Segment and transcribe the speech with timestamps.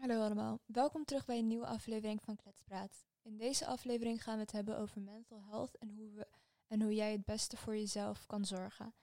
[0.00, 3.04] Hallo allemaal, welkom terug bij een nieuwe aflevering van Kletspraat.
[3.22, 6.26] In deze aflevering gaan we het hebben over mental health en hoe, we,
[6.66, 8.94] en hoe jij het beste voor jezelf kan zorgen.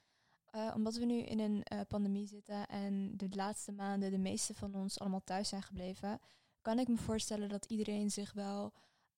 [0.56, 4.54] Uh, omdat we nu in een uh, pandemie zitten en de laatste maanden de meeste
[4.54, 6.20] van ons allemaal thuis zijn gebleven,
[6.62, 8.74] kan ik me voorstellen dat iedereen zich wel.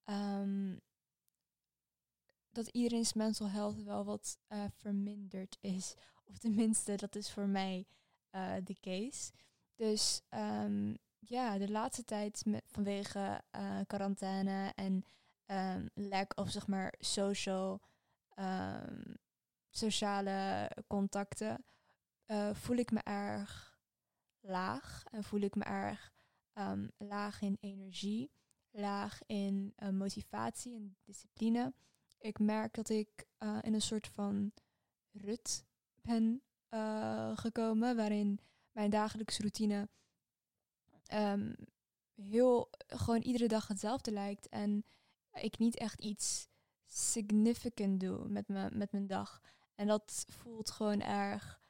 [0.06, 0.80] Um,
[2.50, 5.94] dat iedereen's mental health wel wat uh, verminderd is.
[6.26, 7.86] Of tenminste, dat is voor mij
[8.64, 9.32] de case.
[9.76, 15.06] Dus um, ja, de laatste tijd vanwege uh, quarantaine en
[15.46, 17.82] um, lack of zeg maar social,
[18.36, 19.18] um,
[19.70, 21.66] sociale contacten,
[22.28, 23.80] uh, voel ik me erg
[24.40, 26.12] laag en voel ik me erg
[26.54, 28.32] um, laag in energie,
[28.72, 31.74] laag in uh, motivatie en discipline.
[32.18, 33.28] Ik merk dat ik
[33.62, 34.52] in een soort van
[35.12, 35.66] rut
[36.02, 36.42] ben
[37.36, 38.40] gekomen, waarin
[38.72, 39.90] mijn dagelijkse routine
[41.14, 41.56] um,
[42.16, 44.50] heel gewoon iedere dag hetzelfde lijkt.
[44.50, 44.86] En
[45.34, 46.48] ik niet echt iets
[46.86, 49.42] significant doe met, me, met mijn dag.
[49.76, 51.62] En dat voelt gewoon erg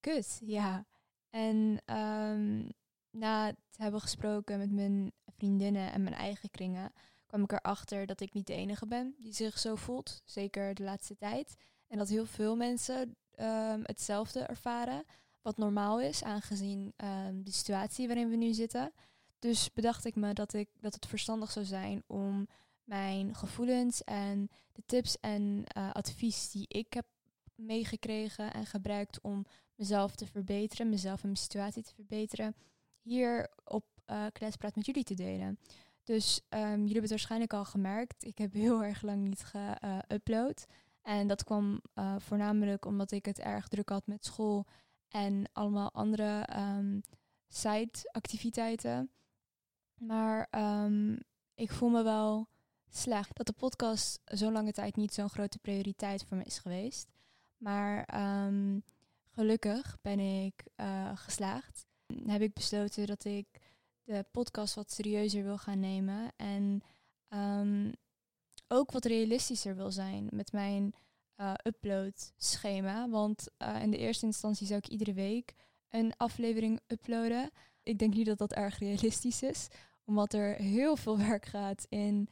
[0.00, 0.86] kut, ja.
[1.30, 2.72] En um,
[3.10, 6.92] na het hebben gesproken met mijn vriendinnen en mijn eigen kringen,
[7.26, 10.22] kwam ik erachter dat ik niet de enige ben die zich zo voelt.
[10.24, 11.56] Zeker de laatste tijd.
[11.86, 15.04] En dat heel veel mensen um, hetzelfde ervaren.
[15.42, 18.92] Wat normaal is, aangezien um, de situatie waarin we nu zitten.
[19.38, 22.48] Dus bedacht ik me dat, ik, dat het verstandig zou zijn om
[22.84, 27.06] mijn gevoelens en de tips en uh, advies die ik heb
[27.54, 32.54] meegekregen en gebruikt om mezelf te verbeteren, mezelf en mijn situatie te verbeteren,
[33.00, 34.26] hier op uh,
[34.58, 35.58] met jullie te delen.
[36.04, 38.24] Dus um, jullie hebben het waarschijnlijk al gemerkt.
[38.24, 40.66] Ik heb heel erg lang niet geüpload.
[41.02, 41.80] en dat kwam
[42.18, 44.66] voornamelijk omdat ik het erg druk had met school
[45.12, 47.00] en allemaal andere um,
[47.48, 49.10] side-activiteiten.
[49.94, 51.18] Maar um,
[51.54, 52.48] ik voel me wel
[52.88, 57.08] slecht dat de podcast zo lange tijd niet zo'n grote prioriteit voor me is geweest.
[57.56, 58.82] Maar um,
[59.30, 61.86] gelukkig ben ik uh, geslaagd.
[62.26, 63.46] Heb ik besloten dat ik
[64.04, 66.32] de podcast wat serieuzer wil gaan nemen.
[66.36, 66.82] En
[68.68, 70.94] ook wat realistischer wil zijn met mijn
[71.36, 73.08] uh, upload schema.
[73.08, 75.54] Want uh, in de eerste instantie zou ik iedere week
[75.88, 77.50] een aflevering uploaden.
[77.82, 79.68] Ik denk niet dat dat erg realistisch is,
[80.04, 82.28] omdat er heel veel werk gaat in.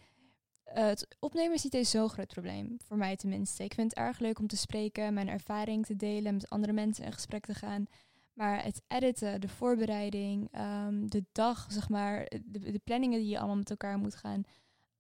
[0.66, 3.64] Uh, het opnemen is niet eens zo'n groot probleem, voor mij tenminste.
[3.64, 7.04] Ik vind het erg leuk om te spreken, mijn ervaring te delen, met andere mensen
[7.04, 7.86] in gesprek te gaan.
[8.32, 13.56] Maar het editen, de voorbereiding, um, de dag, zeg maar, de, planningen die je allemaal
[13.56, 14.42] met elkaar moet gaan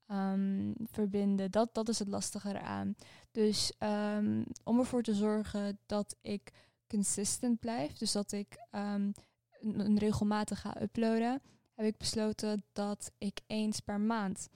[0.06, 1.50] um, verbinden.
[1.50, 2.94] Dat, dat is het lastige eraan.
[3.30, 6.52] Dus um, om ervoor te zorgen dat ik
[6.86, 9.12] consistent blijf, dus dat ik um,
[9.60, 11.42] een, regelmatig ga uploaden,
[11.74, 14.48] heb ik besloten dat ik eens per maand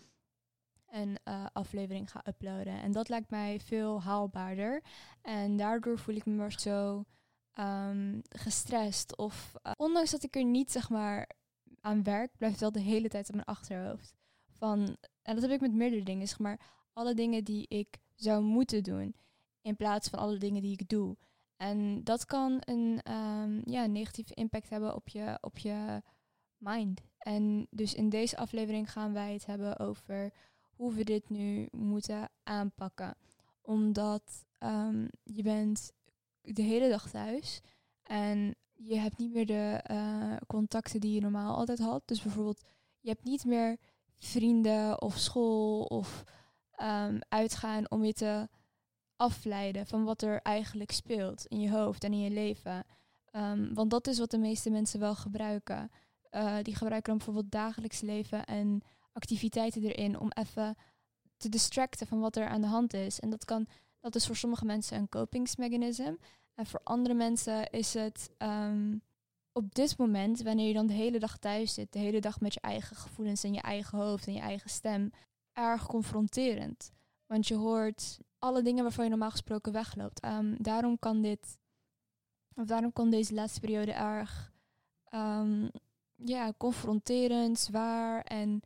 [0.87, 2.81] een uh, aflevering ga uploaden.
[2.83, 4.83] En dat lijkt mij veel haalbaarder.
[5.23, 7.05] En daardoor voel ik me zo
[7.59, 9.17] um, gestrest.
[9.17, 11.31] Of uh, ondanks dat ik er niet zeg maar
[11.81, 14.15] aan werk, blijft wel de hele tijd in mijn achterhoofd.
[14.47, 16.29] Van en dat heb ik met meerdere dingen.
[16.29, 16.61] Zeg maar
[16.93, 19.15] alle dingen die ik zou moeten doen.
[19.61, 21.17] In plaats van alle dingen die ik doe.
[21.57, 26.03] En dat kan een um, ja, negatieve impact hebben op je, op je
[26.57, 27.01] mind.
[27.19, 30.33] En dus in deze aflevering gaan wij het hebben over
[30.77, 33.17] hoe we dit nu moeten aanpakken.
[33.61, 35.93] Omdat um, je bent
[36.41, 37.61] de hele dag thuis
[38.03, 42.03] en je hebt niet meer de uh, contacten die je normaal altijd had.
[42.05, 42.65] Dus bijvoorbeeld,
[43.01, 43.77] je hebt niet meer
[44.19, 46.25] vrienden of school of
[46.83, 48.49] um, uitgaan om je te
[49.17, 52.85] afleiden van wat er eigenlijk speelt in je hoofd en in je leven.
[53.33, 55.91] Um, want dat is wat de meeste mensen wel gebruiken.
[56.31, 60.77] Uh, die gebruiken dan bijvoorbeeld dagelijks leven en activiteiten erin om even
[61.37, 63.21] te distracten van wat er aan de hand is.
[63.21, 63.67] En dat kan,
[64.01, 66.19] dat is voor sommige mensen een kopingsmechanisme.
[66.55, 69.03] En voor andere mensen is het um,
[69.53, 72.55] op dit moment, wanneer je dan de hele dag thuis zit, de hele dag met
[72.55, 75.11] je eigen gevoelens en je eigen hoofd en je eigen stem,
[75.55, 76.93] erg confronterend.
[77.27, 80.25] Want je hoort alle dingen waarvan je normaal gesproken wegloopt.
[80.25, 81.59] Um, daarom kan dit,
[82.55, 84.53] of daarom kan deze laatste periode erg
[85.11, 85.71] um,
[86.15, 88.61] ja, confronterend, zwaar en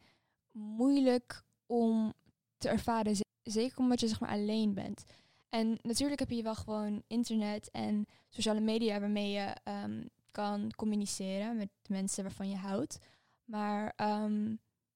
[0.53, 2.15] moeilijk om
[2.57, 3.17] te ervaren.
[3.43, 5.05] Zeker omdat je zeg maar alleen bent.
[5.49, 11.57] En natuurlijk heb je wel gewoon internet en sociale media waarmee je um, kan communiceren
[11.57, 12.99] met mensen waarvan je houdt.
[13.45, 13.95] Maar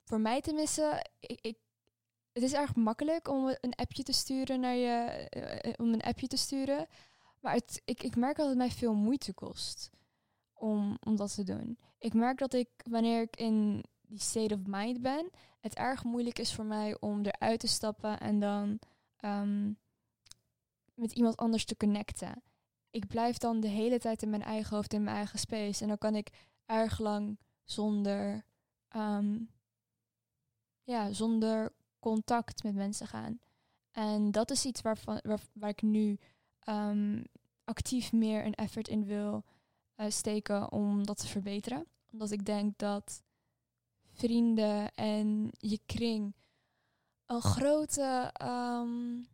[0.04, 1.56] voor mij tenminste, ik, ik,
[2.32, 5.26] het is erg makkelijk om een appje te sturen naar je,
[5.64, 6.86] uh, om een appje te sturen.
[7.40, 9.90] Maar het, ik, ik merk dat het mij veel moeite kost
[10.52, 11.78] om, om dat te doen.
[11.98, 15.30] Ik merk dat ik, wanneer ik in die state of mind ben,
[15.60, 18.78] het erg moeilijk is voor mij om eruit te stappen en dan
[19.16, 19.72] ehm,
[20.94, 22.42] met iemand anders te connecten.
[22.90, 25.82] Ik blijf dan de hele tijd in mijn eigen hoofd, in mijn eigen space.
[25.82, 26.30] En dan kan ik
[26.66, 28.44] erg lang zonder,
[28.88, 29.38] ehm,
[30.82, 33.40] ja, zonder contact met mensen gaan.
[33.90, 36.18] En dat is iets waarvan, waar, waar ik nu
[36.68, 37.24] um,
[37.64, 39.44] actief meer een effort in wil
[39.96, 41.86] uh, steken om dat te verbeteren.
[42.12, 43.22] Omdat ik denk dat
[44.12, 46.34] vrienden en je kring
[47.26, 49.26] een grote, um,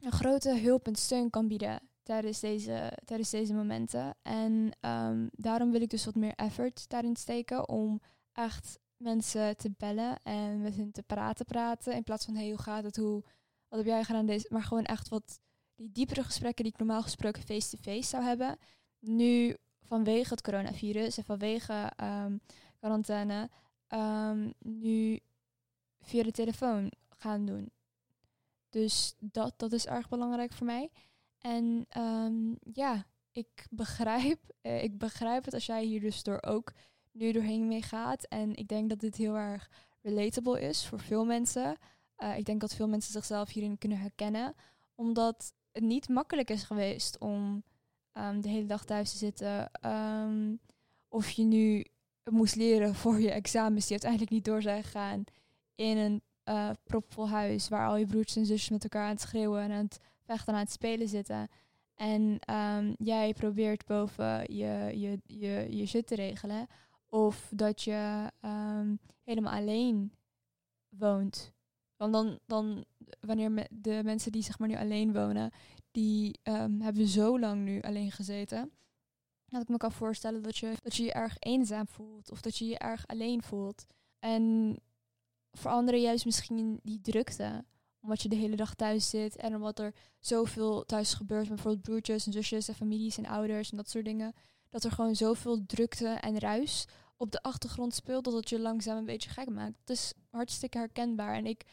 [0.00, 4.16] een grote hulp en steun kan bieden tijdens deze, tijdens deze momenten.
[4.22, 8.00] En um, daarom wil ik dus wat meer effort daarin steken om
[8.32, 11.94] echt mensen te bellen en met hen te praten praten.
[11.94, 12.96] In plaats van, hey, hoe gaat het?
[12.96, 13.22] Hoe,
[13.68, 14.46] wat heb jij gedaan deze?
[14.50, 15.40] Maar gewoon echt wat
[15.74, 18.58] die diepere gesprekken die ik normaal gesproken face-to-face zou hebben.
[18.98, 22.40] Nu vanwege het coronavirus en vanwege um,
[22.78, 23.50] quarantaine
[23.88, 25.20] um, nu
[26.00, 27.70] via de telefoon gaan doen.
[28.68, 30.90] Dus dat, dat is erg belangrijk voor mij.
[31.38, 36.72] En um, ja, ik begrijp, uh, ik begrijp het als jij hier dus door ook
[37.14, 38.24] nu doorheen mee gaat.
[38.24, 39.70] En ik denk dat dit heel erg
[40.02, 41.76] relatable is voor veel mensen.
[42.18, 44.54] Uh, ik denk dat veel mensen zichzelf hierin kunnen herkennen.
[44.94, 47.64] Omdat het niet makkelijk is geweest om
[48.12, 49.70] um, de hele dag thuis te zitten.
[49.86, 50.60] Um,
[51.08, 51.84] of je nu
[52.30, 55.24] moest leren voor je examens die uiteindelijk niet door zijn gegaan.
[55.74, 59.20] In een uh, propvol huis waar al je broers en zusjes met elkaar aan het
[59.20, 61.48] schreeuwen en aan het vechten en aan het spelen zitten.
[61.94, 66.66] En um, jij probeert boven je, je, je, je shit te regelen.
[67.14, 70.12] Of dat je um, helemaal alleen
[70.88, 71.52] woont.
[71.96, 72.84] Want dan, dan
[73.20, 75.50] wanneer de mensen die zeg maar nu alleen wonen,
[75.90, 78.70] die um, hebben zo lang nu alleen gezeten.
[79.46, 82.30] Dat ik me kan voorstellen dat je, dat je je erg eenzaam voelt.
[82.30, 83.86] Of dat je je erg alleen voelt.
[84.18, 84.76] En
[85.52, 87.64] voor anderen juist misschien die drukte.
[88.00, 89.36] Omdat je de hele dag thuis zit.
[89.36, 91.48] En omdat er zoveel thuis gebeurt.
[91.48, 94.32] Bijvoorbeeld broertjes en zusjes en families en ouders en dat soort dingen.
[94.68, 98.24] Dat er gewoon zoveel drukte en ruis op de achtergrond speelt.
[98.24, 99.78] Dat het je langzaam een beetje gek maakt.
[99.80, 101.34] Het is hartstikke herkenbaar.
[101.34, 101.64] En ik,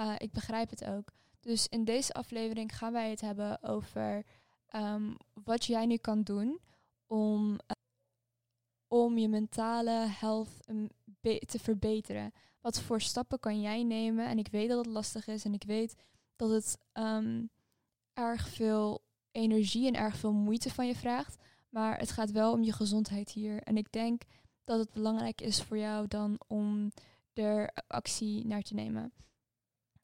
[0.00, 1.12] uh, ik begrijp het ook.
[1.40, 4.24] Dus in deze aflevering gaan wij het hebben over
[4.74, 6.60] um, wat jij nu kan doen
[7.06, 7.58] om, uh,
[8.88, 10.88] om je mentale health um,
[11.22, 12.32] te verbeteren.
[12.60, 14.26] Wat voor stappen kan jij nemen?
[14.26, 15.94] En ik weet dat het lastig is en ik weet
[16.36, 17.50] dat het um,
[18.12, 21.36] erg veel energie en erg veel moeite van je vraagt.
[21.68, 23.62] Maar het gaat wel om je gezondheid hier.
[23.62, 24.22] En ik denk
[24.64, 26.92] dat het belangrijk is voor jou dan om
[27.32, 29.12] er actie naar te nemen.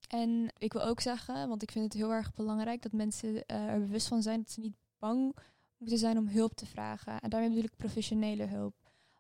[0.09, 3.43] En ik wil ook zeggen, want ik vind het heel erg belangrijk dat mensen uh,
[3.47, 5.37] er bewust van zijn dat ze niet bang
[5.77, 7.21] moeten zijn om hulp te vragen.
[7.21, 8.75] En daarmee bedoel ik professionele hulp.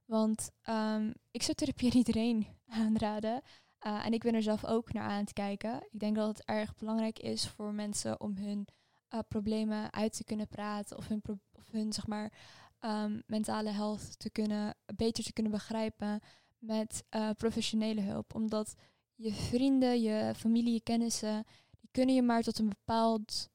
[0.04, 3.42] Want um, ik zou therapie iedereen aanraden.
[3.86, 5.82] Uh, en ik ben er zelf ook naar aan het kijken.
[5.90, 8.68] Ik denk dat het erg belangrijk is voor mensen om hun
[9.14, 11.22] uh, problemen uit te kunnen praten of hun,
[11.52, 12.32] of hun zeg maar,
[12.80, 16.20] um, mentale health te kunnen, beter te kunnen begrijpen
[16.58, 18.34] met uh, professionele hulp.
[18.34, 18.74] Omdat
[19.14, 21.44] je vrienden, je familie, je kennissen,
[21.80, 23.48] die kunnen je maar tot een bepaald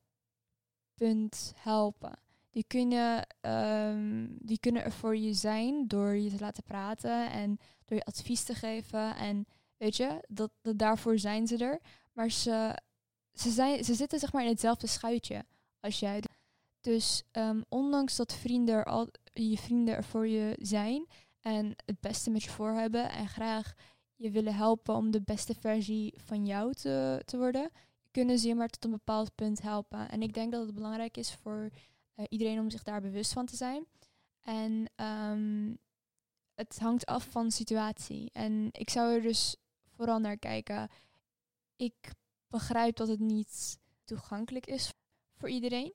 [0.94, 2.20] punt helpen.
[2.50, 7.58] Die kunnen, um, die kunnen er voor je zijn door je te laten praten en
[7.86, 9.16] door je advies te geven.
[9.16, 9.46] En
[9.78, 11.82] weet je, dat, dat daarvoor zijn ze er.
[12.14, 12.78] Maar ze,
[13.34, 15.46] ze, zijn, ze zitten zeg maar in hetzelfde schuitje
[15.80, 16.24] als jij.
[16.82, 21.08] Dus um, ondanks dat vrienden al, je vrienden er voor je zijn
[21.40, 23.74] en het beste met je voor hebben en graag
[24.16, 27.72] je willen helpen om de beste versie van jou te, te worden,
[28.12, 30.10] kunnen ze je maar tot een bepaald punt helpen.
[30.10, 31.70] En ik denk dat het belangrijk is voor
[32.16, 33.86] uh, iedereen om zich daar bewust van te zijn.
[34.42, 35.78] En um,
[36.56, 38.30] het hangt af van de situatie.
[38.34, 39.56] En ik zou er dus
[39.96, 40.90] vooral naar kijken.
[41.76, 42.12] Ik
[42.48, 44.94] begrijp dat het niet toegankelijk is
[45.34, 45.94] voor iedereen.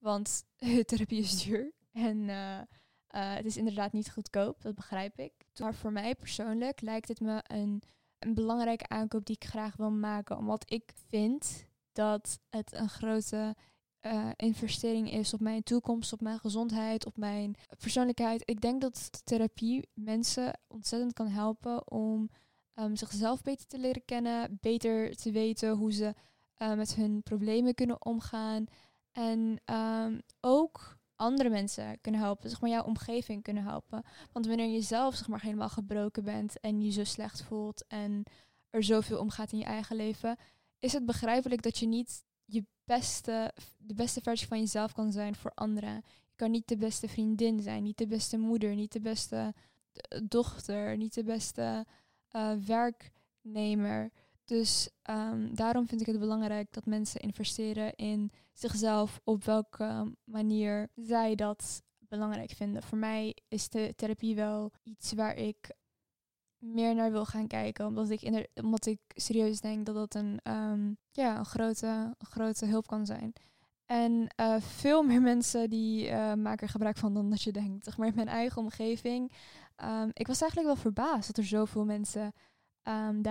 [0.00, 0.44] Want
[0.86, 1.72] therapie is duur.
[1.92, 5.32] En uh, uh, het is inderdaad niet goedkoop, dat begrijp ik.
[5.58, 7.82] Maar voor mij persoonlijk lijkt het me een,
[8.18, 10.36] een belangrijke aankoop die ik graag wil maken.
[10.36, 13.56] Omdat ik vind dat het een grote
[14.00, 18.42] uh, investering is op mijn toekomst, op mijn gezondheid, op mijn persoonlijkheid.
[18.44, 22.30] Ik denk dat therapie mensen ontzettend kan helpen om
[22.74, 26.14] um, zichzelf beter te leren kennen, beter te weten hoe ze
[26.76, 28.66] met hun problemen kunnen omgaan.
[29.12, 34.02] En um, ook andere mensen kunnen helpen, zeg maar jouw omgeving kunnen helpen.
[34.32, 38.22] Want wanneer je zelf zeg maar helemaal gebroken bent en je zo slecht voelt en
[38.70, 40.36] er zoveel omgaat in je eigen leven,
[40.78, 45.34] is het begrijpelijk dat je niet je beste, de beste versie van jezelf kan zijn
[45.34, 45.94] voor anderen.
[46.30, 49.54] Je kan niet de beste vriendin zijn, niet de beste moeder, niet de beste
[49.92, 51.86] eh, dochter, niet de beste
[52.36, 54.10] uh, werknemer.
[54.50, 60.88] Dus um, daarom vind ik het belangrijk dat mensen investeren in zichzelf op welke manier
[60.94, 62.82] zij dat belangrijk vinden.
[62.82, 65.70] Voor mij is de therapie wel iets waar ik
[66.58, 67.86] meer naar wil gaan kijken.
[67.86, 72.66] Omdat ik, in omdat ik serieus denk dat dat een, um, ja, een, grote, grote
[72.66, 73.32] hulp kan zijn.
[73.86, 77.84] En uh, veel meer mensen die uh, maken er gebruik van dan dat je denkt.
[77.84, 79.32] Zeg maar in mijn eigen omgeving.
[79.84, 82.32] Um, ik was eigenlijk wel verbaasd dat er zoveel mensen
[82.82, 83.22] um,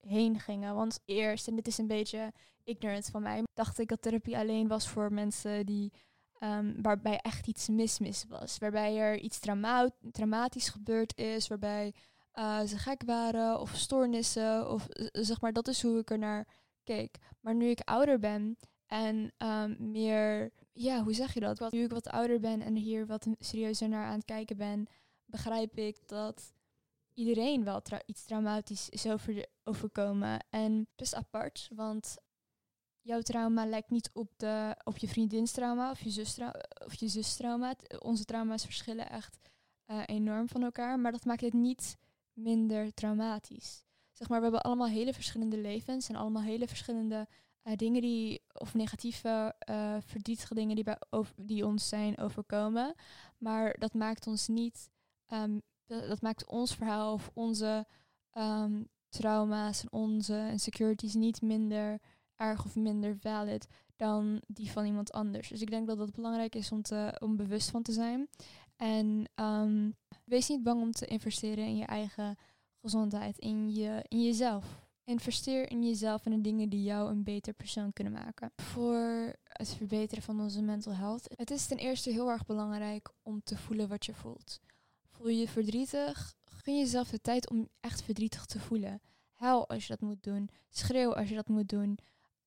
[0.00, 0.74] daarheen gingen.
[0.74, 2.32] Want eerst, en dit is een beetje
[2.64, 5.92] ignorant van mij, dacht ik dat therapie alleen was voor mensen die
[6.42, 8.58] Um, waarbij echt iets mis, mis was.
[8.58, 11.94] Waarbij er iets trauma traumatisch gebeurd is, waarbij
[12.34, 14.70] uh, ze gek waren of stoornissen.
[14.70, 16.48] Of zeg maar, dat is hoe ik er naar
[16.84, 17.16] keek.
[17.40, 21.70] Maar nu ik ouder ben en um, meer, ja, hoe zeg je dat?
[21.70, 24.86] Nu ik wat ouder ben en hier wat serieuzer naar aan het kijken ben,
[25.24, 26.52] begrijp ik dat
[27.14, 30.44] iedereen wel iets traumatisch is over overkomen.
[30.50, 32.16] En best apart, want
[33.00, 37.74] jouw trauma lijkt niet op, de, op je vriendinstrauma of je, zustra of je zustrauma.
[37.98, 39.38] Onze trauma's verschillen echt
[39.86, 41.96] uh, enorm van elkaar, maar dat maakt het niet
[42.32, 43.84] minder traumatisch.
[44.12, 47.28] Zeg maar, we hebben allemaal hele verschillende levens en allemaal hele verschillende
[47.64, 52.94] uh, dingen die, of negatieve, uh, verdrietige dingen die, bij over, die ons zijn overkomen.
[53.38, 54.90] Maar dat maakt ons niet,
[55.32, 57.86] um, dat, maakt ons verhaal of onze
[58.32, 62.00] um, trauma's en onze insecurities niet minder
[62.34, 63.66] erg of minder valid
[63.96, 65.48] dan die van iemand anders.
[65.48, 68.28] Dus ik denk dat dat belangrijk is om, te, om bewust van te zijn.
[68.76, 72.36] En um, wees niet bang om te investeren in je eigen
[72.80, 74.88] gezondheid, in, je, in jezelf.
[75.04, 78.52] Investeer in jezelf en de dingen die jou een beter persoon kunnen maken.
[78.56, 81.30] Voor het verbeteren van onze mental health.
[81.36, 84.60] Het is ten eerste heel erg belangrijk om te voelen wat je voelt.
[85.20, 86.34] Voel je je verdrietig?
[86.44, 89.00] Gun jezelf de tijd om echt verdrietig te voelen.
[89.32, 90.50] Huil als je dat moet doen.
[90.68, 91.98] Schreeuw als je dat moet doen.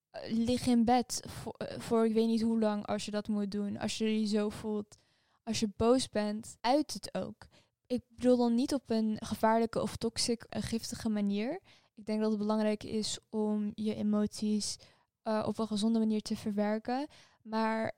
[0.09, 3.27] Eh, lig in bed voor, eh, voor ik weet niet hoe lang als je dat
[3.27, 3.77] moet doen.
[3.77, 4.97] Als je je zo voelt.
[5.43, 7.47] Als je boos bent, uit het ook.
[7.87, 11.59] Ik bedoel dan niet op een gevaarlijke of toxic, uh, giftige manier.
[11.95, 14.77] Ik denk dat het belangrijk is om je emoties
[15.23, 17.07] op een gezonde manier te verwerken.
[17.41, 17.95] Maar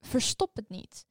[0.00, 1.08] verstop het niet.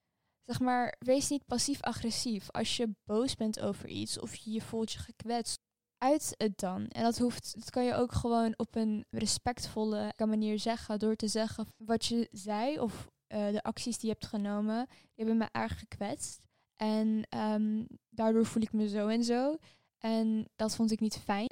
[0.49, 2.51] Zeg maar, wees niet passief-agressief.
[2.51, 5.59] Als je boos bent over iets of je, voelt je gekwetst,
[5.97, 6.87] uit het dan.
[6.87, 10.99] En dat hoeft, dat kan je ook gewoon op een respectvolle manier zeggen.
[10.99, 15.25] Door te zeggen wat je zei of uh, de acties die je hebt genomen, die
[15.25, 16.41] hebben me erg gekwetst.
[16.75, 19.57] En um, daardoor voel ik me zo en zo.
[19.97, 21.49] En dat vond ik niet fijn.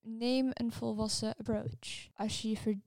[0.00, 2.08] Neem een volwassen approach.
[2.14, 2.80] Als je,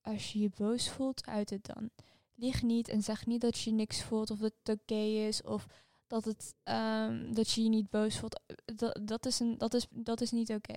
[0.00, 1.90] als je, je boos voelt, uit het dan.
[2.38, 5.66] Lieg niet en zeg niet dat je niks voelt of dat het oké is of
[6.06, 8.40] dat, het, um, dat je je niet boos voelt.
[8.64, 10.74] Dat, dat, is, een, dat, is, dat is niet oké.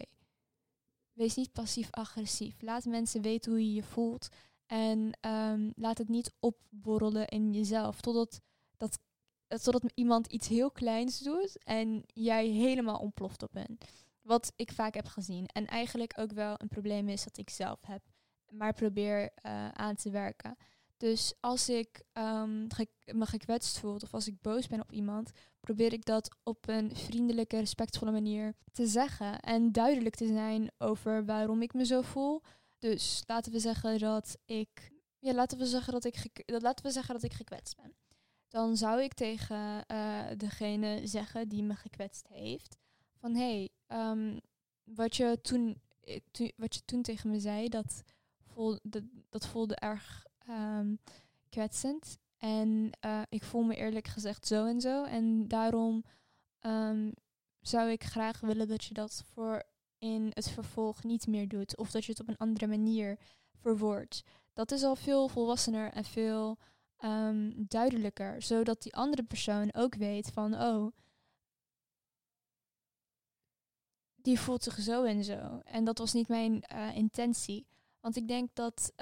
[1.13, 2.61] Wees niet passief-agressief.
[2.61, 4.29] Laat mensen weten hoe je je voelt.
[4.65, 8.01] En um, laat het niet opborrelen in jezelf.
[8.01, 8.41] Totdat,
[8.77, 8.99] dat,
[9.47, 13.77] totdat iemand iets heel kleins doet en jij helemaal ontploft op hen.
[14.21, 15.45] Wat ik vaak heb gezien.
[15.45, 18.01] En eigenlijk ook wel een probleem is dat ik zelf heb.
[18.49, 20.57] Maar probeer uh, aan te werken.
[20.99, 22.67] Dus als ik um,
[23.05, 26.95] me gekwetst voel of als ik boos ben op iemand, probeer ik dat op een
[26.95, 29.39] vriendelijke, respectvolle manier te zeggen.
[29.39, 32.41] En duidelijk te zijn over waarom ik me zo voel.
[32.77, 34.91] Dus laten we zeggen dat ik.
[35.19, 37.95] Ja, laten we zeggen dat ik, dat, laten we zeggen dat ik gekwetst ben.
[38.47, 42.77] Dan zou ik tegen uh, degene zeggen die me gekwetst heeft.
[43.15, 44.39] Van hé, hey, um,
[44.83, 45.81] wat, je toen,
[46.55, 48.03] wat je toen tegen me zei, dat,
[49.29, 50.99] dat voelde erg um,
[51.49, 52.17] kwetsend.
[52.37, 55.03] En uh, ik voel me eerlijk gezegd zo en zo.
[55.03, 56.03] En daarom
[56.61, 57.13] um,
[57.59, 59.63] zou ik graag willen dat je dat voor
[59.97, 61.77] in het vervolg niet meer doet.
[61.77, 63.19] Of dat je het op een andere manier
[63.53, 64.23] verwoordt.
[64.53, 66.57] Dat is al veel volwassener en veel
[66.99, 68.41] um, duidelijker.
[68.41, 70.91] Zodat die andere persoon ook weet van, oh,
[74.15, 75.61] die voelt zich zo en zo.
[75.63, 77.67] En dat was niet mijn uh, intentie.
[77.99, 78.93] Want ik denk dat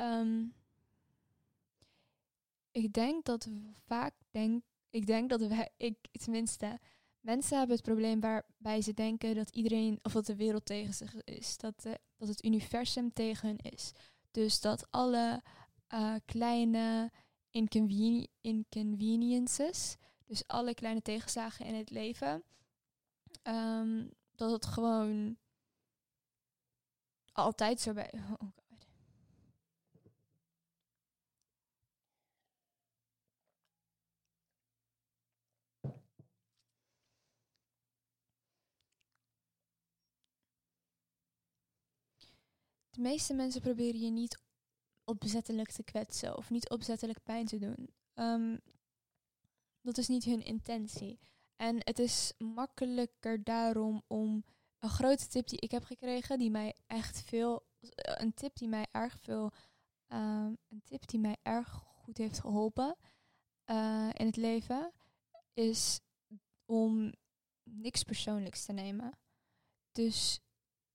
[2.77, 6.79] ik denk dat we vaak denk, ik denk dat wij, ik tenminste,
[7.19, 11.23] mensen hebben het probleem waarbij ze denken dat iedereen, of dat de wereld tegen zich
[11.23, 13.91] is, dat, de, dat het universum tegen hun is.
[14.31, 15.43] Dus dat alle
[15.93, 17.11] uh, kleine
[17.49, 22.43] inconveni inconveniences, dus alle kleine tegenslagen in het leven,
[23.43, 25.37] um, dat het gewoon
[27.31, 28.13] altijd zo bij.
[42.97, 44.41] De meeste mensen proberen je niet
[45.03, 47.89] opzettelijk te kwetsen of niet opzettelijk pijn te doen.
[48.13, 48.57] Ehm,
[49.81, 51.19] dat is niet hun intentie.
[51.55, 54.43] En het is makkelijker daarom om
[54.79, 58.87] een grote tip die ik heb gekregen, die mij echt veel, een tip die mij
[58.91, 59.51] erg veel,
[60.07, 62.95] ehm, een tip die mij erg goed heeft geholpen
[63.65, 64.91] uh, in het leven,
[65.53, 65.99] is
[66.65, 67.13] om
[67.63, 69.19] niks persoonlijks te nemen.
[69.91, 70.39] Dus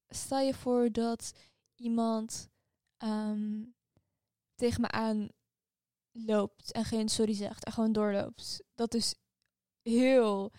[0.09, 1.33] stel je voor dat
[1.83, 2.49] iemand
[2.97, 3.75] um,
[4.55, 5.29] tegen me aan
[6.11, 8.63] loopt en geen sorry zegt en gewoon doorloopt.
[8.75, 9.15] Dat is
[9.81, 10.51] heel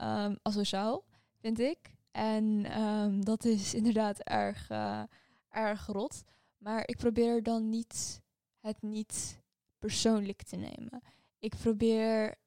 [0.00, 1.04] um, asociaal,
[1.40, 1.98] vind ik.
[2.10, 5.02] En um, dat is inderdaad erg, uh,
[5.48, 6.22] erg rot.
[6.58, 8.20] Maar ik probeer dan niet
[8.60, 9.42] het niet
[9.78, 11.02] persoonlijk te nemen.
[11.38, 12.38] Ik probeer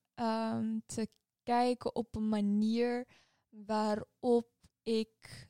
[0.85, 1.07] te
[1.43, 3.07] kijken op een manier
[3.49, 4.49] waarop
[4.83, 5.47] ik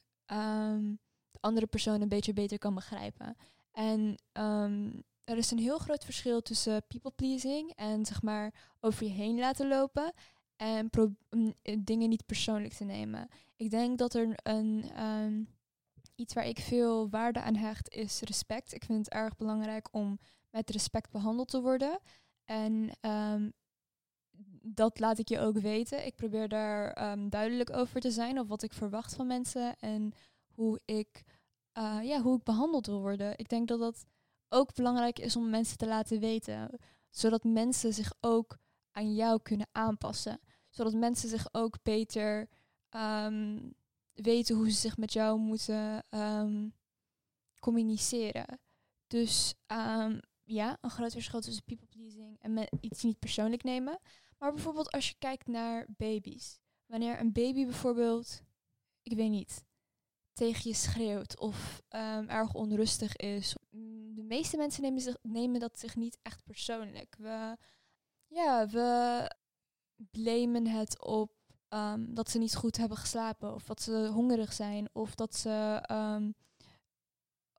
[1.43, 3.37] andere persoon een beetje beter kan begrijpen.
[3.71, 9.05] En um, er is een heel groot verschil tussen people pleasing en zeg maar over
[9.05, 10.13] je heen laten lopen
[10.55, 10.89] en
[11.29, 13.27] mm, dingen niet persoonlijk te nemen.
[13.55, 15.47] Ik denk dat er een um,
[16.15, 18.73] iets waar ik veel waarde aan hecht is respect.
[18.73, 20.19] Ik vind het erg belangrijk om
[20.49, 21.99] met respect behandeld te worden.
[22.45, 23.53] En um,
[24.61, 26.05] dat laat ik je ook weten.
[26.05, 30.13] Ik probeer daar duidelijk over te zijn of wat ik verwacht van mensen en
[30.53, 31.23] hoe ik,
[31.77, 33.37] uh, ja, hoe ik behandeld wil worden.
[33.37, 34.05] Ik denk dat dat
[34.49, 38.57] ook belangrijk is om mensen te laten weten, zodat mensen zich ook
[38.91, 40.39] aan jou kunnen aanpassen.
[40.69, 42.49] Zodat mensen zich ook beter
[42.89, 43.73] um,
[44.13, 46.73] weten hoe ze zich met jou moeten um,
[47.59, 48.59] communiceren.
[49.07, 53.99] Dus um, ja, een groot verschil tussen people pleasing en iets niet persoonlijk nemen.
[54.37, 56.59] Maar bijvoorbeeld als je kijkt naar baby's.
[56.85, 58.41] Wanneer een baby bijvoorbeeld,
[59.01, 59.63] ik weet niet,
[60.33, 63.55] tegen je schreeuwt of um, erg onrustig is.
[64.15, 67.15] De meeste mensen nemen, zich, nemen dat zich niet echt persoonlijk.
[67.17, 67.57] We,
[68.27, 69.31] ja, we
[70.11, 71.31] blamen het op
[71.69, 75.83] um, dat ze niet goed hebben geslapen of dat ze hongerig zijn of dat ze
[75.91, 76.35] um,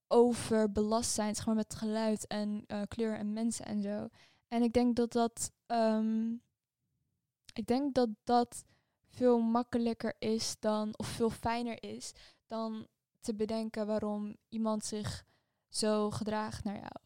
[0.08, 4.08] overbelast zijn zeg met geluid en uh, kleur en mensen en zo.
[4.48, 5.52] En ik denk dat dat,
[7.52, 8.64] ik denk dat dat
[9.14, 12.12] veel makkelijker is dan, of veel fijner is
[12.46, 12.86] dan
[13.20, 15.24] te bedenken waarom iemand zich
[15.68, 16.96] zo gedraagt naar jou.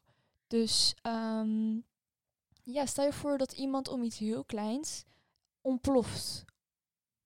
[0.47, 1.85] Dus um,
[2.63, 5.05] ja, stel je voor dat iemand om iets heel kleins
[5.61, 6.45] ontploft.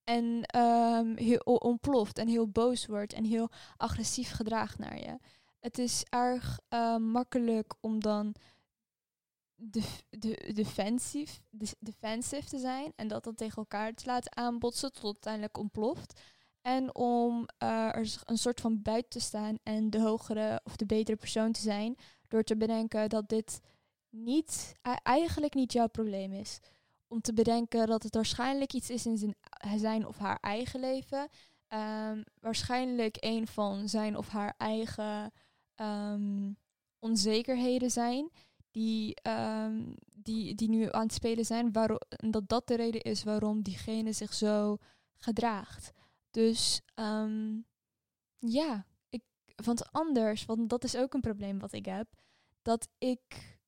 [0.04, 5.18] En um, heel ontploft en heel boos wordt en heel agressief gedraagt naar je.
[5.60, 8.34] Het is erg uh, makkelijk om dan
[9.54, 14.92] de, de, defensief, de, defensive te zijn en dat dan tegen elkaar te laten aanbotsen
[14.92, 16.20] tot uiteindelijk ontploft.
[16.62, 20.86] En om uh, er een soort van buiten te staan en de hogere of de
[20.86, 21.96] betere persoon te zijn.
[22.28, 23.60] Door te bedenken dat dit
[24.10, 26.58] niet, eigenlijk niet jouw probleem is.
[27.08, 29.34] Om te bedenken dat het waarschijnlijk iets is in zijn,
[29.76, 31.28] zijn of haar eigen leven.
[31.68, 35.32] Um, waarschijnlijk een van zijn of haar eigen
[35.76, 36.56] um,
[36.98, 38.30] onzekerheden zijn.
[38.70, 41.72] Die, um, die, die nu aan het spelen zijn.
[41.72, 44.76] Waarom, dat dat de reden is waarom diegene zich zo
[45.14, 45.92] gedraagt.
[46.32, 47.66] Dus um,
[48.38, 49.22] ja, ik,
[49.64, 52.08] want anders, want dat is ook een probleem wat ik heb,
[52.62, 53.58] dat ik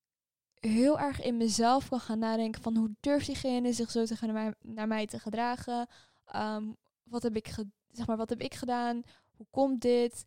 [0.55, 4.55] heel erg in mezelf kan gaan nadenken van hoe durft diegene zich zo te gaan
[4.61, 5.89] naar, mij, te gedragen?
[6.37, 7.55] Um, wat heb ik
[7.91, 9.03] zeg maar, wat heb ik gedaan?
[9.37, 10.25] Hoe komt dit?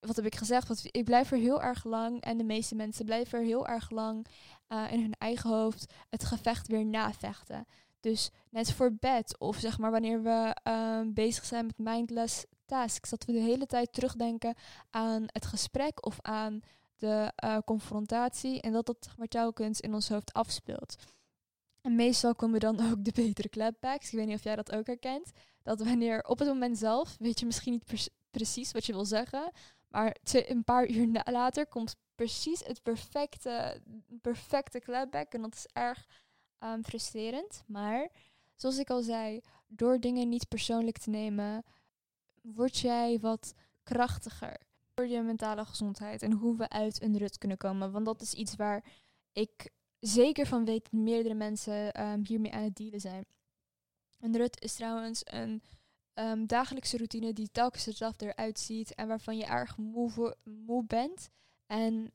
[0.00, 0.68] Wat heb ik gezegd?
[0.68, 3.90] Wat, ik blijf er heel erg lang en de meeste mensen blijven er heel erg
[3.90, 4.26] lang
[4.68, 7.66] uh, in hun eigen hoofd het gevecht weer navechten.
[8.00, 13.10] Dus net voor bed of zeg maar wanneer we um, bezig zijn met mindless tasks,
[13.10, 14.54] dat we de hele tijd terugdenken
[14.90, 16.60] aan het gesprek of aan
[16.96, 20.94] de uh, confrontatie en dat dat zeg maar telkens in ons hoofd afspeelt.
[21.80, 24.06] En meestal komen dan ook de betere clapbacks.
[24.06, 25.30] Ik weet niet of jij dat ook herkent.
[25.62, 29.52] Dat wanneer op het moment zelf, weet je misschien niet precies wat je wil zeggen,
[29.88, 33.82] maar een paar uur later komt precies het perfecte,
[34.20, 36.06] perfecte clapback en dat is erg
[36.60, 37.64] um, frustrerend.
[37.66, 38.08] Maar
[38.56, 41.64] zoals ik al zei, door dingen niet persoonlijk te nemen,
[42.42, 44.56] word jij wat krachtiger
[44.94, 47.92] voor je mentale gezondheid en hoe we uit een rut kunnen komen.
[47.92, 48.84] Want dat is iets waar
[49.32, 53.24] ik zeker van weet dat meerdere mensen um, hiermee aan het dealen zijn.
[54.18, 55.62] Een rut is trouwens een
[56.14, 61.30] um, dagelijkse routine die telkens hetzelfde eruit ziet en waarvan je erg moe, moe bent.
[61.66, 62.12] En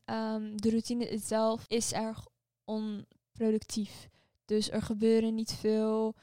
[0.55, 2.27] de routine zelf is erg
[2.63, 4.09] onproductief.
[4.45, 6.15] Dus er gebeuren niet veel.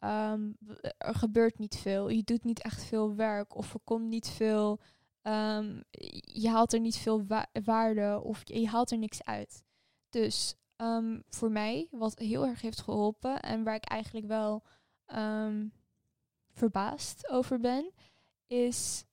[0.00, 0.56] Um,
[0.98, 2.08] er gebeurt niet veel.
[2.08, 4.80] Je doet niet echt veel werk of er komt niet veel
[5.22, 5.80] ehm,
[6.20, 7.26] je haalt er niet veel
[7.64, 9.64] waarde of je, haalt er niks uit.
[10.08, 14.62] Dus um, voor mij, wat heel erg heeft geholpen en waar ik eigenlijk wel
[16.52, 17.92] verbaasd over ben,
[18.46, 19.04] is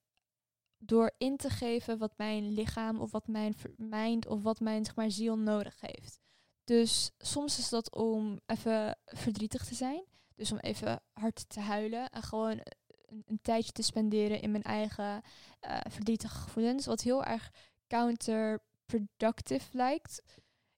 [0.78, 4.96] door in te geven wat mijn lichaam of wat mijn mind of wat mijn zeg
[4.96, 6.23] maar, ziel nodig heeft.
[6.64, 10.04] Dus soms is dat om even verdrietig te zijn.
[10.36, 12.60] Dus om even hard te huilen en gewoon
[13.06, 15.22] een, een tijdje te spenderen in mijn eigen
[15.62, 16.86] uh, verdrietige gevoelens.
[16.86, 17.52] Wat heel erg
[17.88, 20.22] counterproductive lijkt.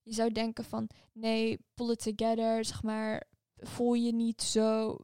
[0.02, 3.22] Je zou denken van nee, pull it together, zeg maar,
[3.56, 4.98] voel je niet zo.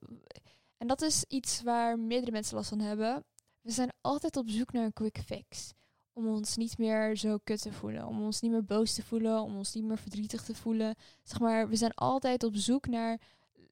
[0.76, 3.24] En dat is iets waar meerdere mensen last van hebben.
[3.60, 5.72] We zijn altijd op zoek naar een quick fix.
[6.12, 8.06] Om ons niet meer zo kut te voelen.
[8.06, 9.42] Om ons niet meer boos te voelen.
[9.42, 10.94] Om ons niet meer verdrietig te voelen.
[11.22, 13.20] Zeg maar, we zijn altijd op zoek naar.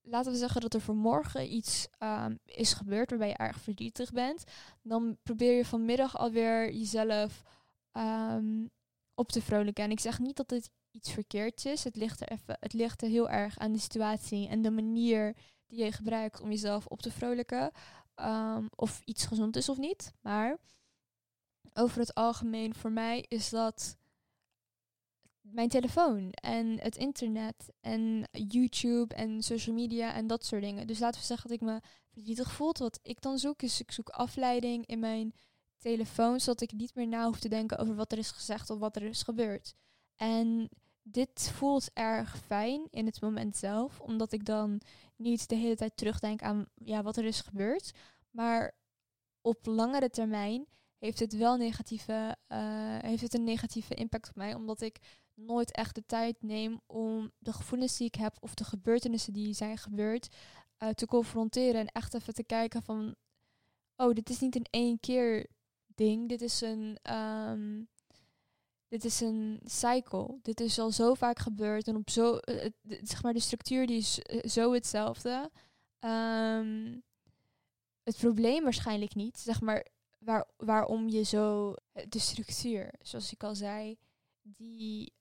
[0.02, 4.44] Laten we zeggen dat er vanmorgen iets um, is gebeurd waarbij je erg verdrietig bent.
[4.82, 7.42] Dan probeer je vanmiddag alweer jezelf
[7.92, 8.70] um,
[9.14, 9.84] op te vrolijken.
[9.84, 11.84] En ik zeg niet dat dit iets verkeerds is.
[11.84, 15.36] Het ligt er, even, het ligt er heel erg aan de situatie en de manier
[15.66, 17.70] die je gebruikt om jezelf op te vrolijken.
[18.16, 20.12] Um, of iets gezond is of niet.
[20.20, 20.58] Maar
[21.74, 23.96] over het algemeen voor mij is dat
[25.40, 30.86] mijn telefoon en het internet en YouTube en social media en dat soort dingen.
[30.86, 31.80] Dus laten we zeggen dat ik me
[32.10, 32.72] verdrietig voel.
[32.78, 35.34] Wat ik dan zoek is ik zoek afleiding in mijn
[35.78, 38.78] telefoon, zodat ik niet meer na hoef te denken over wat er is gezegd of
[38.78, 39.74] wat er is gebeurd.
[40.16, 40.68] En
[41.02, 44.80] dit voelt erg fijn in het moment zelf, omdat ik dan
[45.16, 47.92] niet de hele tijd terugdenk aan ja, wat er is gebeurd.
[48.30, 48.74] Maar
[49.40, 50.66] op langere termijn
[51.00, 52.58] heeft het wel negatieve, uh,
[52.98, 54.98] heeft het een negatieve impact op mij, omdat ik
[55.34, 59.54] nooit echt de tijd neem om de gevoelens die ik heb of de gebeurtenissen die
[59.54, 60.28] zijn gebeurd
[60.78, 63.14] uh, te confronteren en echt even te kijken van,
[63.96, 65.46] oh, dit is niet een één keer
[65.86, 67.88] ding, dit is een, um,
[68.88, 70.38] dit is een cycle.
[70.42, 72.66] Dit is al zo vaak gebeurd en op zo, uh,
[73.02, 74.14] zeg maar, de structuur die is
[74.52, 75.50] zo hetzelfde.
[76.00, 77.02] Um,
[78.02, 79.86] het probleem waarschijnlijk niet, zeg maar,
[80.20, 81.74] waar, waarom je zo,
[82.08, 83.98] de structuur, zoals ik al zei,
[84.42, 85.12] die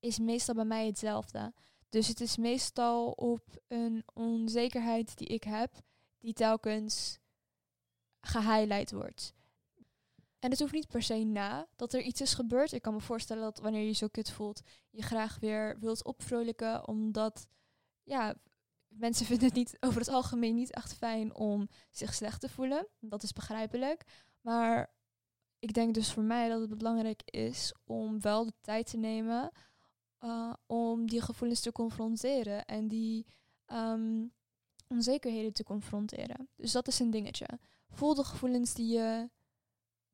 [0.00, 1.52] is meestal bij mij hetzelfde.
[1.88, 5.72] Dus het is meestal op een onzekerheid die ik heb,
[6.18, 7.18] die telkens
[8.20, 9.34] gehighlight wordt.
[10.38, 12.72] En het hoeft niet per se na dat er iets is gebeurd.
[12.72, 14.60] Ik kan me voorstellen dat wanneer je je zo kut voelt,
[14.90, 17.46] je graag weer wilt opvrolijken, omdat
[18.02, 18.34] ja,
[18.88, 22.86] mensen vinden het niet over het algemeen niet echt fijn om zich slecht te voelen.
[23.00, 24.04] Dat is begrijpelijk.
[24.40, 24.92] Maar
[25.58, 29.52] ik denk dus voor mij dat het belangrijk is om wel de tijd te nemen
[30.20, 33.26] uh, om die gevoelens te confronteren en die
[33.66, 34.32] um,
[34.88, 36.48] onzekerheden te confronteren.
[36.56, 37.46] Dus dat is een dingetje.
[37.90, 39.30] Voel de gevoelens die je,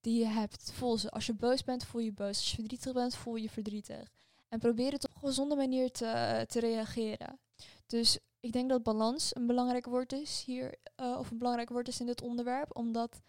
[0.01, 0.73] die je hebt.
[0.73, 1.11] Voel ze.
[1.11, 2.27] Als je boos bent, voel je boos.
[2.27, 4.13] Als je verdrietig bent, voel je verdrietig.
[4.49, 7.39] En probeer het op een gezonde manier te, te reageren.
[7.87, 11.89] Dus ik denk dat balans een belangrijk woord is hier, uh, of een belangrijk woord
[11.89, 13.21] is in dit onderwerp, omdat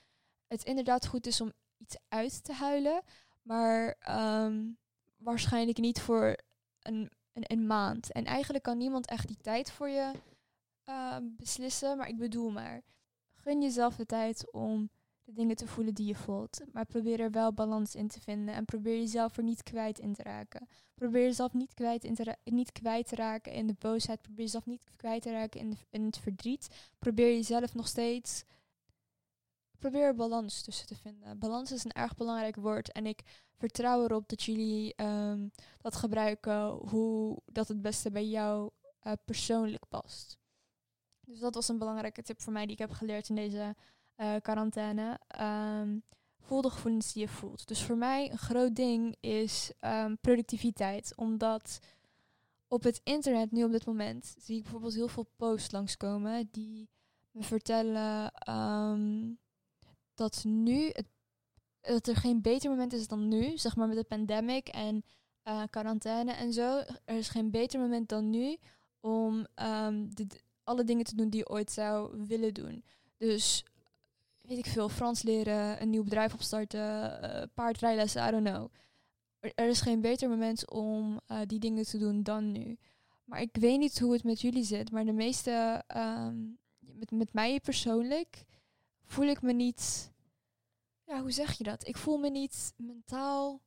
[0.48, 3.02] het inderdaad goed is om iets uit te huilen,
[3.42, 3.96] maar
[4.46, 4.78] um,
[5.18, 6.38] waarschijnlijk niet voor
[6.82, 8.12] een, een, maand.
[8.12, 10.12] En eigenlijk kan niemand echt die tijd voor je
[10.86, 12.82] uh, beslissen, maar ik bedoel maar,
[13.36, 14.90] gun jezelf de tijd om
[15.28, 16.62] de dingen te voelen die je voelt.
[16.72, 20.14] Maar probeer er wel balans in te vinden en probeer jezelf er niet kwijt in
[20.14, 20.68] te raken.
[20.94, 24.22] Probeer jezelf niet kwijt, in te niet kwijt te raken in de boosheid.
[24.22, 26.68] Probeer jezelf niet kwijt te raken in, in het verdriet.
[27.00, 28.44] Probeer jezelf nog steeds.
[29.78, 31.40] Probeer er balans tussen te vinden.
[31.40, 33.24] Balans is een erg belangrijk woord en ik
[33.58, 38.70] vertrouw erop dat jullie um, dat gebruiken hoe dat het beste bij jou
[39.04, 40.38] uh, persoonlijk past.
[41.26, 43.76] Dus dat was een belangrijke tip voor mij die ik heb geleerd in deze
[44.18, 45.20] uh, quarantaine.
[45.42, 46.04] Um,
[46.40, 47.68] voel de gevoelens die je voelt.
[47.68, 51.14] Dus voor mij een groot ding is um, productiviteit.
[51.16, 51.80] Omdat
[52.68, 56.90] op het internet nu op dit moment zie ik bijvoorbeeld heel veel posts langskomen die
[57.32, 58.32] me vertellen
[60.18, 61.06] dat nu het,
[61.82, 65.04] dat er geen beter moment is dan nu, zeg maar met de pandemic en
[65.44, 66.84] uh, quarantaine en zo.
[67.06, 68.58] Er is geen beter moment dan nu
[69.00, 69.48] om
[70.10, 70.28] de,
[70.64, 72.84] alle dingen te doen die je ooit zou willen doen.
[73.18, 73.66] Dus
[74.42, 78.70] weet ik veel, Frans leren, een nieuw bedrijf opstarten, uh, paardrijlessen, I don't know.
[79.40, 82.78] Er, is geen beter moment om uh, die dingen te doen dan nu.
[83.24, 87.34] Maar ik weet niet hoe het met jullie zit, maar de meeste, um, met, met
[87.34, 88.46] mij persoonlijk,
[89.08, 90.12] voel ik me niet,
[91.04, 91.88] ja, hoe zeg je dat?
[91.88, 93.62] Ik voel me niet mentaal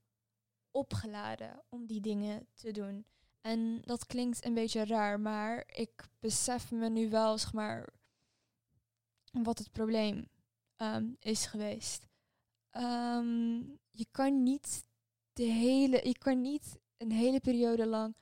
[0.71, 3.05] opgeladen om die dingen te doen.
[3.41, 7.93] En dat klinkt een beetje raar, maar ik besef me nu wel, zeg maar,
[9.33, 10.29] wat het probleem
[10.77, 12.09] um, is geweest.
[12.71, 13.59] ehm,
[13.91, 14.85] je kan niet
[15.33, 18.15] de hele, je kan niet een hele periode lang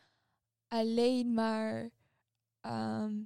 [0.69, 1.91] alleen maar
[2.61, 3.23] ehm,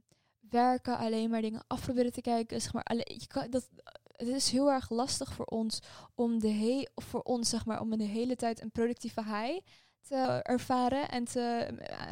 [0.53, 2.61] werken, alleen maar dingen af proberen te kijken.
[2.61, 3.69] Zeg maar, alleen, je kan, dat,
[4.17, 5.81] het is heel erg lastig voor ons
[6.15, 9.61] om de he voor ons, zeg maar, om de hele tijd een productieve high
[10.03, 11.69] te ervaren en te,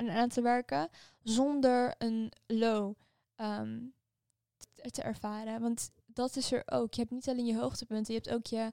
[0.09, 0.88] aan, te werken
[1.22, 2.94] zonder een low
[3.35, 3.79] ehm,
[4.90, 5.61] te, ervaren.
[5.61, 6.94] Want dat is er ook.
[6.94, 8.72] Je hebt niet alleen je hoogtepunten, je hebt ook je,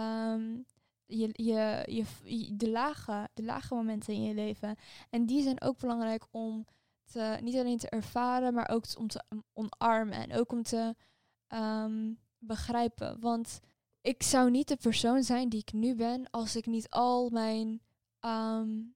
[0.00, 0.64] um,
[1.06, 1.82] je, je,
[2.24, 4.76] je, de, lage, de lage momenten in je leven.
[5.10, 6.66] En die zijn ook belangrijk om
[7.12, 10.30] te, niet alleen te ervaren, maar ook om te omarmen.
[10.30, 10.94] En ook om te
[11.48, 13.20] um, begrijpen.
[13.20, 13.60] Want
[14.00, 17.80] ik zou niet de persoon zijn die ik nu ben als ik niet al mijn.
[18.20, 18.94] Um,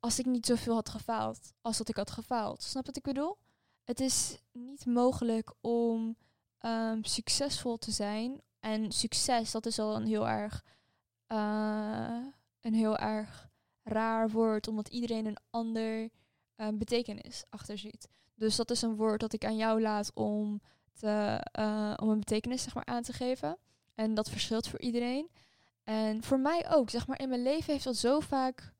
[0.00, 2.62] als ik niet zoveel had gefaald als dat ik had gefaald.
[2.62, 3.38] Snap wat ik bedoel?
[3.84, 6.16] Het is niet mogelijk om
[6.60, 8.40] um, succesvol te zijn.
[8.60, 10.64] En succes, dat is al een heel erg.
[11.28, 12.26] Uh,
[12.60, 13.48] een heel erg
[13.82, 16.10] raar woord, omdat iedereen een ander
[16.60, 18.08] uh, betekenis achter ziet.
[18.34, 20.60] Dus dat is een woord dat ik aan jou laat om
[20.92, 23.58] te, uh, om een betekenis zeg maar, aan te geven.
[23.94, 25.30] En dat verschilt voor iedereen.
[25.84, 28.72] En voor mij ook, zeg maar, in mijn leven heeft dat zo vaak,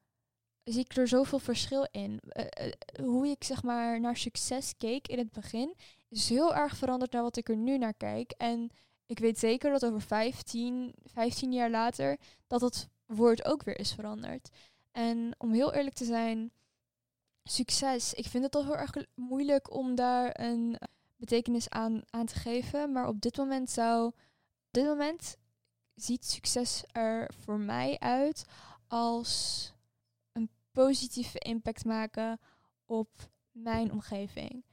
[0.64, 2.20] zie ik er zoveel verschil in.
[2.32, 5.74] Uh, uh, hoe ik zeg maar naar succes keek in het begin,
[6.08, 8.30] is heel erg veranderd naar wat ik er nu naar kijk.
[8.36, 8.70] En
[9.06, 13.92] ik weet zeker dat over 15, 15 jaar later, dat dat woord ook weer is
[13.92, 14.48] veranderd.
[14.92, 16.52] En om heel eerlijk te zijn,
[17.50, 20.78] succes, ik vind het al heel erg moeilijk om daar een
[21.16, 22.92] betekenis aan, aan te geven.
[22.92, 24.06] Maar op dit moment zou.
[24.06, 25.36] Op dit moment
[25.94, 28.44] ziet succes er voor mij uit
[28.86, 29.72] als
[30.32, 32.40] een positieve impact maken
[32.84, 34.64] op mijn omgeving.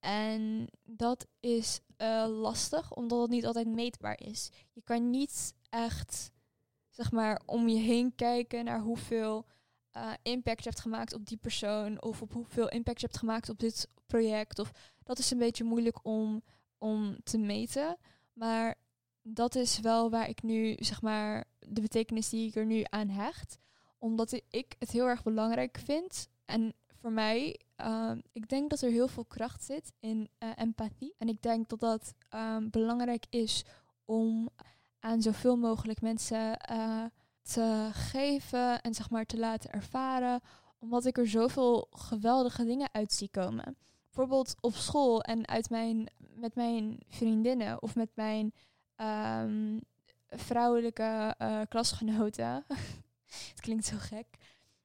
[0.00, 4.50] En dat is uh, lastig, omdat het niet altijd meetbaar is.
[4.72, 6.30] Je kan niet echt,
[6.88, 9.46] zeg maar, om je heen kijken naar hoeveel
[9.98, 12.02] uh, impact hebt gemaakt op die persoon.
[12.02, 14.58] Of op hoeveel impact je hebt gemaakt op dit project.
[14.58, 16.42] Of dat is een beetje moeilijk om,
[16.78, 17.96] om te meten.
[18.32, 18.74] Maar
[19.22, 23.08] dat is wel waar ik nu, zeg maar, de betekenis die ik er nu aan
[23.08, 23.58] hecht.
[23.98, 26.28] Omdat ik het heel erg belangrijk vind.
[26.44, 31.14] En voor mij, um, ik denk dat er heel veel kracht zit in uh, empathie.
[31.18, 33.64] En ik denk dat dat um, belangrijk is
[34.04, 34.48] om
[34.98, 37.04] aan zoveel mogelijk mensen uh,
[37.52, 40.40] te geven en zeg maar te laten ervaren.
[40.78, 43.76] Omdat ik er zoveel geweldige dingen uit zie komen
[44.18, 48.52] bijvoorbeeld op school en uit mijn, met mijn vriendinnen of met mijn
[48.96, 49.80] um,
[50.28, 52.64] vrouwelijke uh, klasgenoten.
[53.50, 54.26] het klinkt zo gek.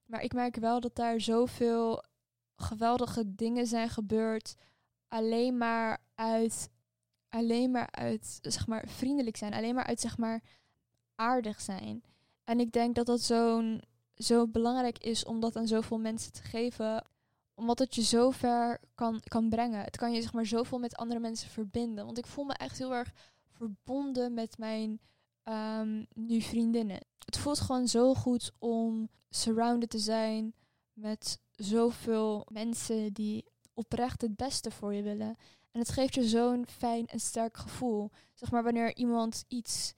[0.05, 2.03] Maar ik merk wel dat daar zoveel
[2.55, 4.55] geweldige dingen zijn gebeurd.
[5.07, 6.69] Alleen maar uit,
[7.29, 9.53] alleen maar uit, zeg maar, vriendelijk zijn.
[9.53, 10.41] Alleen maar uit, zeg maar,
[11.15, 12.03] aardig zijn.
[12.43, 13.81] En ik denk dat dat zo'n
[14.15, 17.03] zo belangrijk is om dat aan zoveel mensen te geven
[17.55, 19.83] omdat het je zo ver kan, kan brengen.
[19.83, 22.05] Het kan je zeg maar zoveel met andere mensen verbinden.
[22.05, 23.13] Want ik voel me echt heel erg
[23.51, 24.99] verbonden met mijn
[25.43, 26.99] um, nu vriendinnen.
[27.25, 30.53] Het voelt gewoon zo goed om surrounded te zijn
[30.93, 35.35] met zoveel mensen die oprecht het beste voor je willen.
[35.71, 38.09] En het geeft je zo'n fijn en sterk gevoel.
[38.33, 39.93] Zeg maar wanneer iemand iets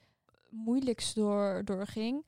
[0.49, 2.25] moeilijks door, doorging,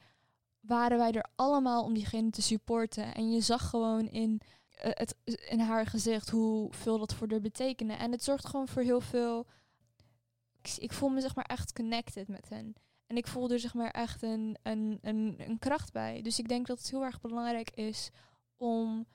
[0.68, 3.16] waren wij er allemaal om diegene te supporten.
[3.16, 4.42] En je zag gewoon in
[4.86, 7.94] uh, het, in haar gezicht hoeveel dat voor haar betekende.
[7.94, 9.48] En het zorgt gewoon voor heel veel.
[10.62, 12.76] Ik, ik, voel me zeg maar echt connected met hen.
[13.08, 16.22] En ik voel er zeg maar echt een, een, een, een kracht bij.
[16.22, 18.10] Dus ik denk dat het heel erg belangrijk is
[18.58, 19.08] om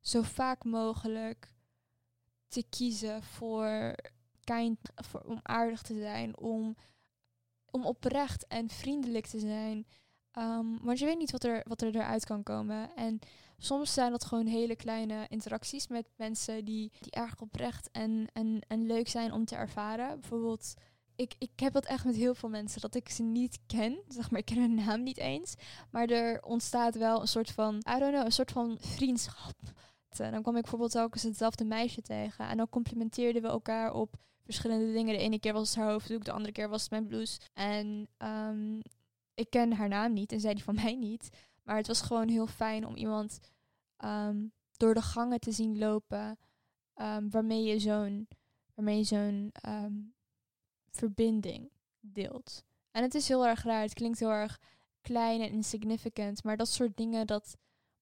[0.00, 1.54] zo vaak mogelijk
[2.48, 3.94] te kiezen voor
[4.44, 6.76] kind, voor, om aardig te zijn, om,
[7.70, 9.86] om oprecht en vriendelijk te zijn.
[10.38, 12.94] Um, want je weet niet wat er, wat er eruit kan komen.
[12.96, 13.18] En
[13.56, 18.60] soms zijn dat gewoon hele kleine interacties met mensen die, die erg oprecht en, en,
[18.68, 20.20] en leuk zijn om te ervaren.
[20.20, 20.74] Bijvoorbeeld,
[21.16, 23.98] ik, ik heb dat echt met heel veel mensen, dat ik ze niet ken.
[24.08, 25.54] Zeg maar, ik ken hun naam niet eens.
[25.90, 29.56] Maar er ontstaat wel een soort van, I don't know, een soort van vriendschap.
[30.16, 32.48] En dan kwam ik bijvoorbeeld eens hetzelfde meisje tegen.
[32.48, 35.14] En dan complimenteerden we elkaar op verschillende dingen.
[35.14, 37.40] De ene keer was het haar hoofddoek, de andere keer was het mijn blouse.
[37.54, 38.82] En um,
[39.38, 41.28] ik ken haar naam niet en zij die van mij niet.
[41.62, 43.40] Maar het was gewoon heel fijn om iemand
[44.04, 46.38] um, door de gangen te zien lopen.
[46.94, 48.28] Um, waarmee je zo'n
[48.74, 50.14] waarmee zo'n um,
[50.90, 51.70] verbinding
[52.00, 52.64] deelt.
[52.90, 53.82] En het is heel erg raar.
[53.82, 54.60] Het klinkt heel erg
[55.00, 56.44] klein en insignificant.
[56.44, 57.56] Maar dat soort dingen, dat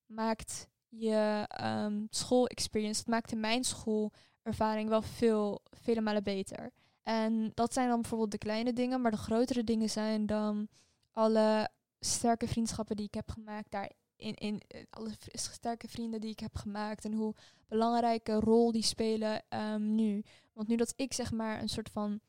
[0.07, 6.72] maakt je um, school-experience, maakte mijn schoolervaring wel veel, vele malen beter.
[7.03, 10.68] En dat zijn dan bijvoorbeeld de kleine dingen, maar de grotere dingen zijn dan
[11.16, 16.31] alle sterke vriendschappen die ik heb gemaakt daar in, in eh, alle sterke vrienden die
[16.31, 17.35] ik heb gemaakt en hoe
[17.68, 20.24] belangrijke rol die spelen um, nu.
[20.52, 22.20] Want nu dat ik zeg maar een soort van,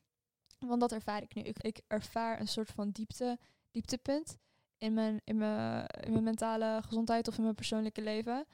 [0.60, 1.42] want dat ervaar ik nu.
[1.42, 3.40] Ik, ik ervaar een soort van diepte,
[3.72, 4.38] dieptepunt
[4.78, 8.46] in mijn, in, mijn, in mijn mentale gezondheid of in mijn persoonlijke leven.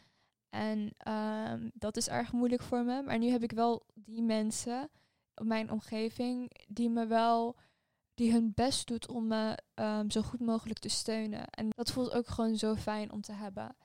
[0.49, 3.01] En um, dat is erg moeilijk voor me.
[3.01, 4.89] Maar nu heb ik wel die mensen
[5.35, 7.55] op mijn omgeving die me wel
[8.13, 11.47] die hun best doet om me um, zo goed mogelijk te steunen.
[11.47, 13.75] En dat voelt ook gewoon zo fijn om te hebben.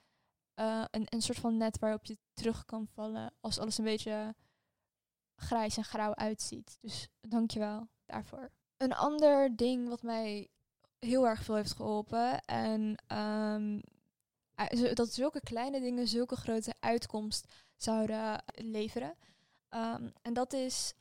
[0.61, 4.35] Uh, een, een soort van net waarop je terug kan vallen als alles een beetje
[5.35, 6.79] grijs en grauw uitziet.
[6.81, 8.51] Dus dankjewel daarvoor.
[8.77, 10.49] Een ander ding wat mij
[10.99, 13.81] heel erg veel heeft geholpen en um,
[14.95, 19.15] dat zulke kleine dingen zulke grote uitkomst zouden leveren.
[19.71, 20.95] Um, en dat is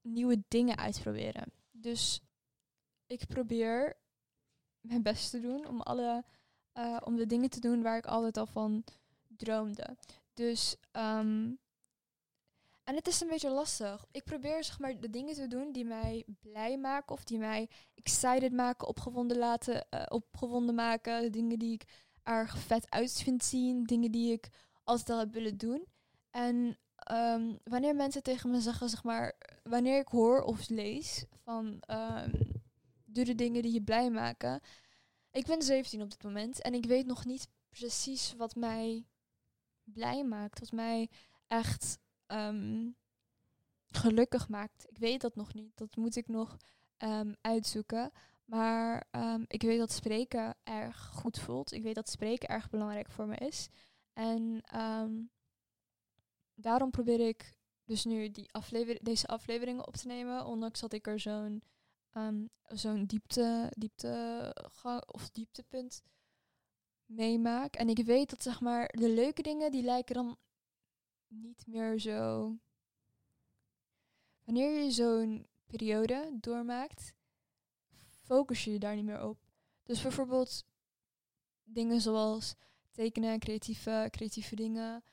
[0.00, 1.52] nieuwe dingen uitproberen.
[1.70, 2.20] Dus
[3.12, 3.96] ik probeer
[4.80, 6.24] mijn best te doen om, alle,
[6.74, 8.84] uh, om de dingen te doen waar ik altijd al van
[9.36, 9.96] droomde.
[10.34, 11.58] Dus, um,
[12.84, 14.04] en het is een beetje lastig.
[14.10, 17.68] Ik probeer zeg maar de dingen te doen die mij blij maken of die mij
[17.94, 21.32] excited maken, opgewonden laten, uh, opgewonden maken.
[21.32, 21.84] Dingen die ik
[22.22, 24.48] erg vet uit vind zien, dingen die ik
[24.84, 25.86] altijd al heb willen doen.
[26.30, 26.78] En
[27.12, 32.61] um, wanneer mensen tegen me zeggen, zeg maar, wanneer ik hoor of lees van um,
[33.12, 34.60] de dingen die je blij maken.
[35.30, 39.06] Ik ben 17 op dit moment en ik weet nog niet precies wat mij
[39.84, 41.10] blij maakt, wat mij
[41.46, 42.96] echt um,
[43.88, 44.86] gelukkig maakt.
[44.88, 45.76] Ik weet dat nog niet.
[45.76, 46.56] Dat moet ik nog
[46.98, 48.10] um, uitzoeken.
[48.44, 51.72] Maar um, ik weet dat spreken erg goed voelt.
[51.72, 53.68] Ik weet dat spreken erg belangrijk voor me is.
[54.12, 54.62] En
[56.54, 60.46] daarom probeer ik dus nu die aflever deze afleveringen op te nemen.
[60.46, 61.62] Ondanks dat ik er zo'n
[62.14, 64.54] um, zo'n diepte, diepte
[65.06, 66.02] of dieptepunt
[67.06, 67.74] meemaak.
[67.74, 70.36] En ik weet dat zeg maar de leuke dingen die lijken dan
[71.26, 72.56] niet meer zo.
[74.44, 77.14] Wanneer je zo'n periode doormaakt,
[78.24, 79.38] focus je je daar niet meer op.
[79.82, 80.64] Dus bijvoorbeeld
[81.64, 82.54] dingen zoals
[82.90, 85.04] tekenen, creatieve, creatieve dingen,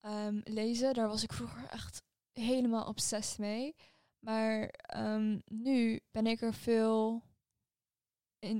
[0.00, 3.74] um, lezen, daar was ik vroeger echt helemaal obsessief mee.
[4.18, 7.22] Maar um, nu ben ik er veel.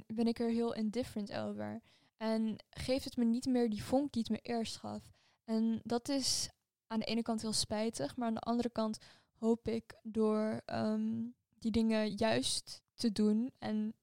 [0.07, 1.83] Ben ik er heel indifferent over.
[2.17, 5.03] En geeft het me niet meer die vonk die het me eerst gaf.
[5.45, 6.49] En dat is
[6.87, 8.99] aan de ene kant heel spijtig, maar aan de andere kant
[9.33, 13.53] hoop ik door um, die dingen juist te doen.
[13.59, 13.95] En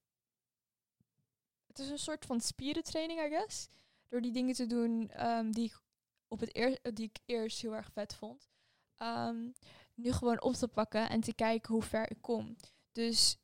[1.67, 3.67] het is een soort van spierentraining, I guess.
[4.07, 5.81] Door die dingen te doen um, die, ik
[6.27, 8.49] op het eer die ik eerst heel erg vet vond.
[9.95, 12.55] Nu gewoon op te pakken en te kijken hoe ver ik kom.
[12.91, 13.37] Dus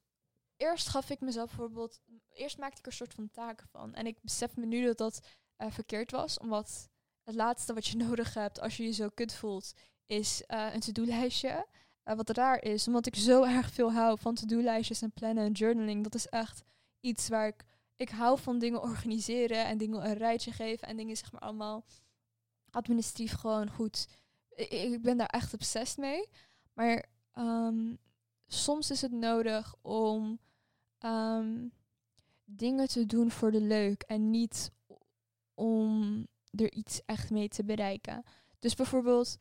[0.57, 3.93] eerst gaf ik mezelf bijvoorbeeld, eerst maakte ik er een soort van taken van.
[3.93, 5.21] En ik besef me nu dat dat
[5.57, 6.89] uh, verkeerd was, omdat
[7.23, 9.73] het laatste wat je nodig hebt als je je zo kut voelt,
[10.05, 11.67] is uh, een to-do-lijstje.
[12.05, 15.51] Uh, wat raar is, omdat ik zo erg veel hou van to-do-lijstjes en plannen en
[15.51, 16.03] journaling.
[16.03, 16.63] Dat is echt
[16.99, 17.63] iets waar ik,
[17.95, 21.85] ik hou van dingen organiseren en dingen een rijtje geven en dingen zeg maar allemaal
[22.69, 24.07] administratief gewoon goed
[24.55, 26.29] ik ben daar echt obsessief mee.
[26.73, 27.05] Maar
[27.37, 27.97] um,
[28.47, 30.39] soms is het nodig om
[31.05, 31.71] um,
[32.45, 34.71] dingen te doen voor de leuk en niet
[35.53, 38.23] om er iets echt mee te bereiken.
[38.59, 39.37] Dus bijvoorbeeld,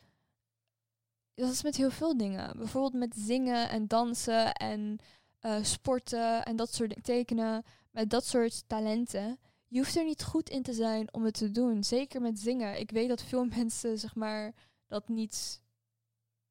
[1.35, 2.57] dat is met heel veel dingen.
[2.57, 4.99] Bijvoorbeeld met zingen en dansen en
[5.41, 7.65] uh, sporten en dat soort tekenen.
[7.91, 9.39] Met dat soort talenten.
[9.67, 11.85] Je hoeft er niet goed in te zijn om het te doen.
[11.85, 12.81] Zeker met zingen.
[12.81, 14.55] Ik weet dat veel mensen, zeg maar,
[14.91, 15.63] dat niet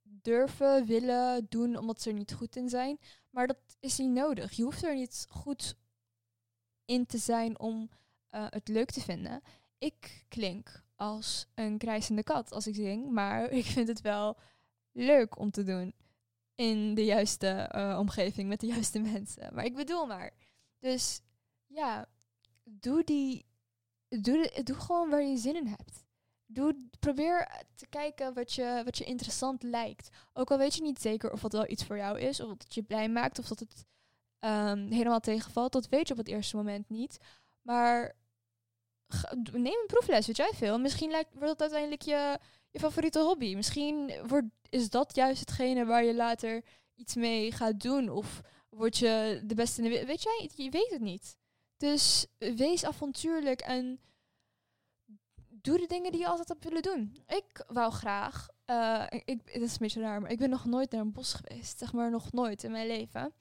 [0.04, 3.00] durven, willen doen omdat ze er niet goed in zijn.
[3.30, 4.52] Maar dat is niet nodig.
[4.52, 5.76] Je hoeft er niet goed
[6.86, 7.90] in te zijn om
[8.32, 9.42] uh, het leuk te vinden.
[9.78, 14.38] Ik klink als een krijzende kat als ik zing, maar ik vind het wel
[14.92, 15.94] leuk om te doen
[16.56, 19.54] in de juiste uh, omgeving met de juiste mensen.
[19.54, 20.34] Maar ik bedoel maar.
[20.80, 21.22] Dus
[21.66, 22.10] ja,
[22.64, 23.48] doe die.
[24.08, 26.08] Doe, doe gewoon waar je zin in hebt.
[26.52, 30.10] Doe, probeer te kijken wat je, wat je interessant lijkt.
[30.34, 32.64] Ook al weet je niet zeker of het wel iets voor jou is, of dat
[32.64, 33.86] het je blij maakt, of dat het
[34.40, 35.72] um, helemaal tegenvalt.
[35.72, 37.18] Dat weet je op het eerste moment niet.
[37.62, 38.16] Maar
[39.52, 40.80] neem een proefles, weet jij veel.
[40.80, 42.40] Misschien lijkt, wordt het uiteindelijk je,
[42.72, 43.56] je favoriete hobby.
[43.56, 46.64] Misschien wordt, is dat juist hetgene waar je later
[46.96, 48.10] iets mee gaat doen.
[48.10, 50.06] Of word je de beste in de.
[50.06, 51.38] Weet jij, je weet het niet.
[51.78, 54.00] Dus wees avontuurlijk en
[55.62, 57.18] doe de dingen die je altijd hebt willen doen.
[57.28, 60.92] Ik wou graag uh, ik, het is een beetje raar, maar ik ben nog nooit
[60.92, 61.80] naar een bos geweest.
[61.80, 63.34] Zeg maar nog nooit in mijn leven.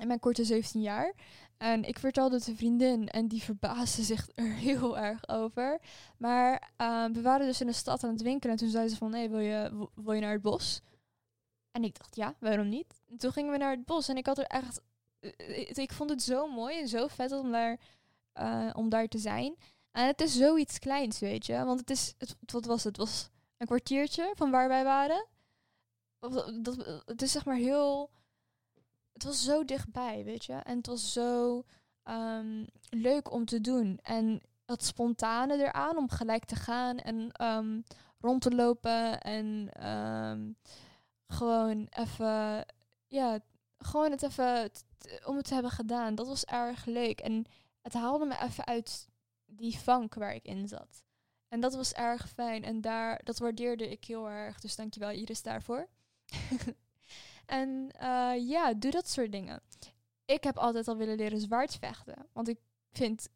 [0.00, 1.14] In mijn korte 17 jaar.
[1.56, 5.80] En ik vertelde het een vriendin en die verbaasde zich er heel erg over.
[6.18, 8.96] Maar uh, we waren dus in de stad aan het winkelen en toen zei ze
[8.96, 10.80] van, hé, wil, je, wil je naar het bos?
[11.70, 13.02] En ik dacht, ja, waarom niet?
[13.10, 14.80] En toen gingen we naar het bos en ik had er echt...
[15.20, 17.80] Eh, ik vond het zo mooi en zo vet om daar,
[18.72, 19.56] om daar te zijn.
[19.92, 21.64] En het is zoiets kleins, weet je.
[21.64, 22.96] Want het is, het, wat was het?
[22.96, 25.26] Het was een kwartiertje van waar wij waren.
[26.60, 28.10] Dat, het is zeg maar heel...
[29.12, 30.52] Het was zo dichtbij, weet je.
[30.52, 31.64] En het was zo
[32.04, 33.98] um, leuk om te doen.
[34.02, 37.84] En het spontane eraan om gelijk te gaan en um,
[38.20, 39.20] rond te lopen.
[39.20, 40.56] En um,
[41.26, 42.66] gewoon even...
[43.06, 43.38] Ja,
[43.78, 44.70] gewoon het even...
[45.24, 46.14] Om het te hebben gedaan.
[46.14, 47.20] Dat was erg leuk.
[47.20, 47.46] En
[47.82, 49.10] het haalde me even uit
[49.56, 51.04] die vank waar ik in zat.
[51.48, 52.64] En dat was erg fijn.
[52.64, 54.60] En daar, dat waardeerde ik heel erg.
[54.60, 55.88] Dus dankjewel Iris daarvoor.
[57.46, 59.62] en uh, ja, doe dat soort dingen.
[60.24, 62.26] Ik heb altijd al willen leren zwaardvechten.
[62.32, 62.58] Want ik
[62.92, 63.28] vind,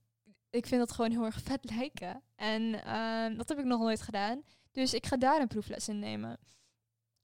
[0.51, 2.23] ik vind dat gewoon heel erg vet lijken.
[2.35, 4.43] En uh, dat heb ik nog nooit gedaan.
[4.73, 6.39] Dus ik ga daar een proefles in nemen.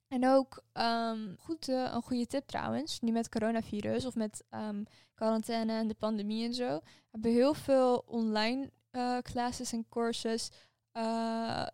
[0.09, 4.85] En ook um, goed, uh, een goede tip trouwens, nu met coronavirus of met um,
[5.15, 6.81] quarantaine en de pandemie en zo,
[7.11, 10.51] hebben heel veel online uh, classes en courses
[10.93, 11.67] uh,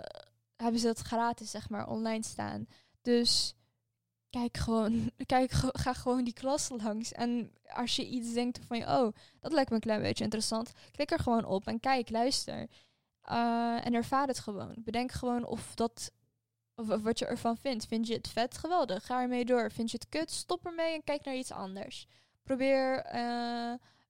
[0.57, 2.67] hebben ze dat gratis, zeg maar, online staan.
[3.03, 3.55] Dus
[4.31, 7.13] kijk gewoon, kijk, ga gewoon die klas langs.
[7.13, 11.11] En als je iets denkt van, oh, dat lijkt me een klein beetje interessant, klik
[11.11, 12.69] er gewoon op en kijk, luister.
[13.31, 14.75] Uh, en ervaar het gewoon.
[14.77, 16.13] Bedenk gewoon of dat,
[16.75, 17.87] of, wat je ervan vindt.
[17.87, 18.59] Vind je het vet?
[18.59, 19.07] Geweldig.
[19.07, 19.71] Ga ermee door.
[19.71, 20.31] Vind je het kut?
[20.31, 22.07] Stop ermee en kijk naar iets anders.
[22.43, 23.05] Probeer,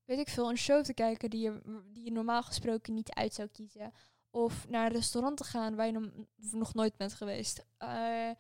[0.09, 3.35] weet ik veel, een show te kijken die je, die je normaal gesproken niet uit
[3.35, 3.93] zou kiezen.
[4.31, 7.65] Of naar een restaurant te gaan waar je nog nooit bent geweest.
[7.83, 8.31] Uh,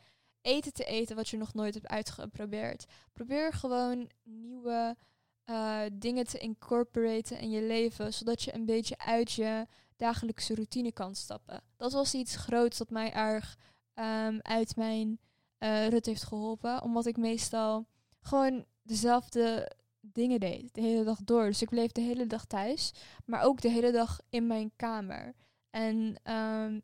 [0.40, 2.86] eten te eten wat je nog nooit hebt uitgeprobeerd.
[3.12, 4.96] Probeer gewoon nieuwe
[5.46, 9.66] uh, dingen te incorporaten in je leven, zodat je een beetje uit je
[9.96, 11.62] dagelijkse routine kan stappen.
[11.76, 13.56] Dat was iets groots dat mij erg
[13.94, 15.20] um, uit mijn
[15.58, 17.86] uh, rut heeft geholpen, omdat ik meestal
[18.20, 19.76] gewoon dezelfde
[20.12, 21.44] dingen deed, de hele dag door.
[21.44, 22.92] Dus ik bleef de hele dag thuis,
[23.24, 25.34] maar ook de hele dag in mijn kamer.
[25.70, 26.82] En um,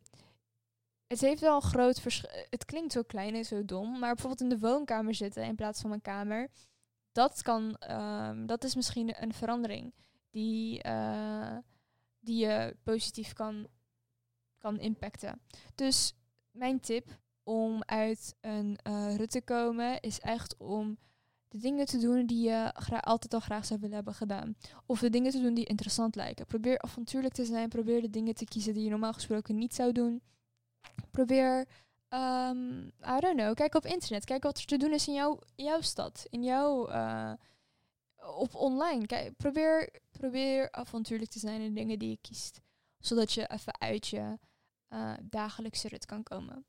[1.07, 2.31] het heeft wel een groot verschil.
[2.51, 5.81] Het klinkt zo klein en zo dom, maar bijvoorbeeld in de woonkamer zitten in plaats
[5.81, 6.49] van mijn kamer,
[7.13, 9.95] dat kan, um, dat is misschien een verandering
[10.31, 11.57] die, uh,
[12.21, 13.67] die je positief kan,
[14.59, 15.41] kan impacten.
[15.75, 16.15] Dus
[16.51, 20.99] mijn tip om uit een uh, rut te komen is echt om
[21.55, 24.57] de dingen te doen die je altijd al graag zou willen hebben gedaan.
[24.87, 26.47] Of de dingen te doen die interessant lijken.
[26.47, 27.69] Probeer avontuurlijk te zijn.
[27.69, 30.23] Probeer de dingen te kiezen die je normaal gesproken niet zou doen.
[31.11, 31.69] Probeer,
[32.09, 34.25] um, I don't know, kijk op internet.
[34.25, 35.15] Kijk wat er te doen is in
[35.55, 36.27] jouw, stad.
[36.31, 37.33] In jouw, uh,
[38.37, 39.07] op online.
[39.07, 42.61] Kijk, probeer, probeer avontuurlijk te zijn in de dingen die je kiest.
[42.99, 44.39] Zodat je even uit je
[44.89, 46.65] uh, dagelijkse rit kan komen.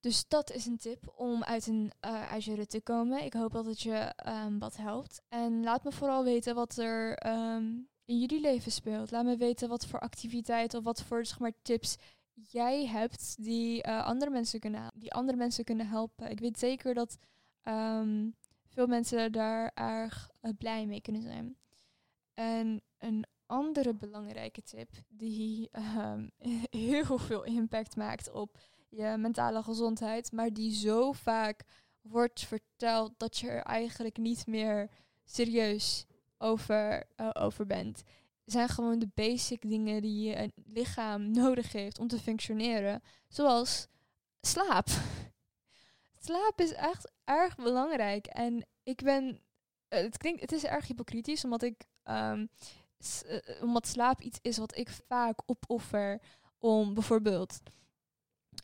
[0.00, 3.24] Dus dat is een tip om uit een uh, uit te komen.
[3.24, 5.22] Ik hoop dat het je um, wat helpt.
[5.28, 9.10] En laat me vooral weten wat er um, in jullie leven speelt.
[9.10, 11.96] Laat me weten wat voor activiteiten of wat voor zeg maar, tips
[12.34, 16.30] jij hebt die, uh, andere mensen kunnen, die andere mensen kunnen helpen.
[16.30, 17.18] Ik weet zeker dat
[17.62, 18.34] um,
[18.66, 21.56] veel mensen daar erg uh, blij mee kunnen zijn.
[22.34, 25.70] En een andere belangrijke tip die
[26.70, 28.58] heel veel impact maakt op
[28.88, 31.64] je mentale gezondheid, maar die zo vaak
[32.00, 34.90] wordt verteld dat je er eigenlijk niet meer
[35.24, 36.06] serieus
[36.38, 38.02] over, uh, over bent.
[38.44, 43.88] Zijn gewoon de basic dingen die je lichaam nodig heeft om te functioneren, zoals
[44.40, 44.88] slaap.
[46.26, 49.38] slaap is echt erg belangrijk en ik ben, uh,
[50.00, 52.48] het klinkt, het is erg hypocritisch, omdat ik, um,
[53.26, 56.20] uh, omdat slaap iets is wat ik vaak opoffer
[56.58, 57.60] om bijvoorbeeld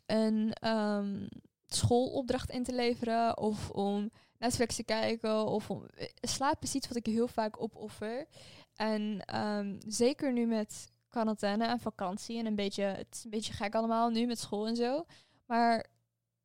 [0.05, 1.27] een um,
[1.67, 6.87] schoolopdracht in te leveren of om Netflix te kijken of om eh, slaap is iets
[6.87, 8.27] wat ik heel vaak opoffer.
[8.75, 13.53] En um, zeker nu met quarantaine en vakantie en een beetje, het is een beetje
[13.53, 15.05] gek allemaal nu met school en zo.
[15.45, 15.85] Maar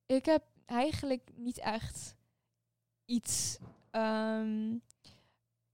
[0.07, 2.15] ik heb eigenlijk niet echt
[3.05, 3.59] iets
[3.91, 4.83] um,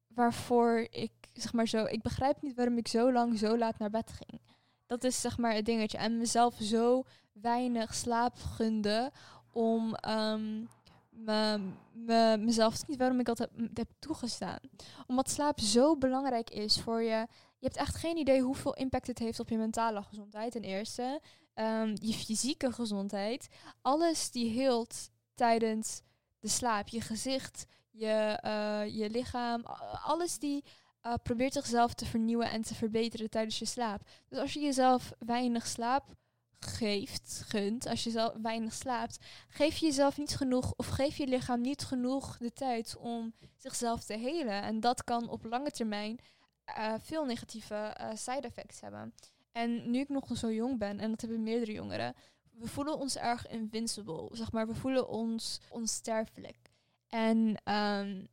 [0.07, 1.85] waarvoor ik zeg maar zo.
[1.85, 4.41] Ik begrijp niet waarom ik zo lang zo laat naar bed ging.
[4.87, 5.99] Dat is zeg maar het dingetje.
[5.99, 7.05] En mezelf zo
[7.41, 9.13] weinig slaap gunde
[9.51, 10.69] om um,
[11.11, 11.61] me,
[11.93, 13.51] me, mezelf niet waarom ik dat heb,
[13.99, 14.59] toegestaan.
[15.07, 17.27] Omdat slaap zo belangrijk is voor je.
[17.59, 21.21] Je hebt echt geen idee hoeveel impact het heeft op je mentale gezondheid ten eerste.
[21.55, 23.49] ehm, je fysieke gezondheid.
[23.83, 26.03] Alles die heelt tijdens
[26.39, 26.89] de slaap.
[26.89, 29.63] Je gezicht, je, uh, je lichaam,
[30.05, 30.65] alles die
[31.07, 34.01] uh, probeert zichzelf te vernieuwen en te verbeteren tijdens je slaap.
[34.29, 36.15] Dus als je jezelf weinig slaap
[36.59, 41.27] geeft, gunt, als je zelf weinig slaapt, geef je jezelf niet genoeg of geef je
[41.27, 44.63] lichaam niet genoeg de tijd om zichzelf te helen.
[44.63, 46.19] En dat kan op lange termijn
[46.79, 49.15] uh, veel negatieve uh, side effects hebben.
[49.53, 52.15] En nu ik nog zo jong ben, en dat hebben meerdere jongeren,
[52.51, 54.29] we voelen ons erg invincible.
[54.33, 56.71] Zeg maar, we voelen ons onsterfelijk.
[57.09, 57.39] En
[57.73, 58.29] um,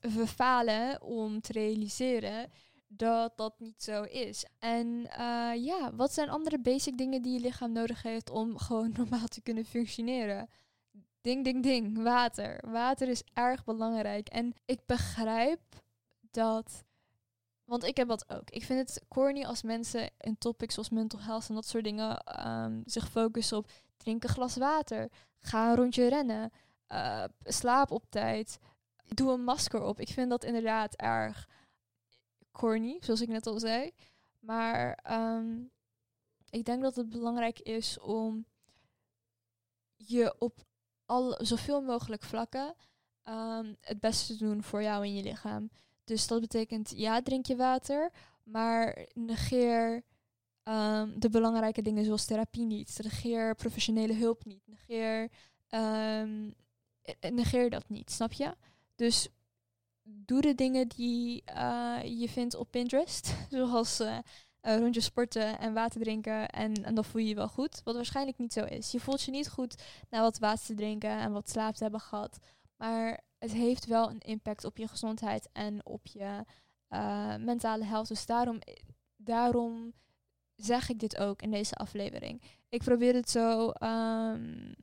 [0.00, 2.50] we falen om te realiseren
[2.88, 4.44] dat dat niet zo is.
[4.58, 8.92] En uh, ja, wat zijn andere basic dingen die je lichaam nodig heeft om gewoon
[8.96, 10.48] normaal te kunnen functioneren?
[11.20, 12.02] Ding, ding, ding.
[12.02, 12.70] Water.
[12.70, 14.28] Water is erg belangrijk.
[14.28, 15.60] En ik begrijp
[16.30, 16.84] dat.
[17.64, 18.50] Want ik heb dat ook.
[18.50, 22.22] Ik vind het corny als mensen in topics zoals mental health en dat soort dingen
[22.48, 26.50] um, zich focussen op drink een glas water, ga een rondje rennen,
[26.88, 28.58] uh, slaap op tijd,
[29.04, 30.00] doe een masker op.
[30.00, 31.48] Ik vind dat inderdaad erg
[32.56, 33.90] corny, zoals ik net al zei.
[34.40, 35.70] Maar um,
[36.50, 38.46] ik denk dat het belangrijk is om
[39.96, 40.64] je op
[41.06, 42.74] al, zoveel mogelijk vlakken
[43.24, 45.70] um, het beste te doen voor jou en je lichaam.
[46.04, 48.10] Dus dat betekent, ja, drink je water,
[48.42, 50.04] maar negeer
[50.64, 52.98] um, de belangrijke dingen zoals therapie niet.
[53.02, 54.62] Negeer professionele hulp niet.
[54.66, 55.30] Negeer,
[55.70, 56.54] um,
[57.30, 58.56] negeer dat niet, snap je?
[58.94, 59.28] Dus
[60.06, 63.34] doe de dingen die uh, je vindt op Pinterest.
[63.50, 64.18] Zoals uh,
[64.62, 66.48] uh, rondjes sporten en water drinken.
[66.48, 67.80] En, en dan voel je je wel goed.
[67.84, 68.90] Wat waarschijnlijk niet zo is.
[68.90, 72.00] Je voelt je niet goed na wat water te drinken en wat slaap te hebben
[72.00, 72.38] gehad.
[72.76, 76.44] Maar het heeft wel een impact op je gezondheid en op je
[77.38, 78.08] mentale health.
[78.08, 78.58] Dus daarom,
[79.16, 79.92] daarom
[80.56, 82.42] zeg ik dit ook in deze aflevering.
[82.68, 84.74] Ik probeer het zo um,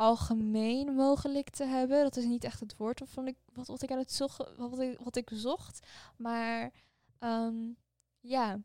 [0.00, 2.02] algemeen mogelijk te hebben.
[2.02, 4.26] Dat is niet echt het woord ik, wat, wat ik aan het
[4.56, 5.86] wat ik, wat ik zocht.
[6.16, 6.72] Maar
[7.18, 7.76] um,
[8.20, 8.58] ja,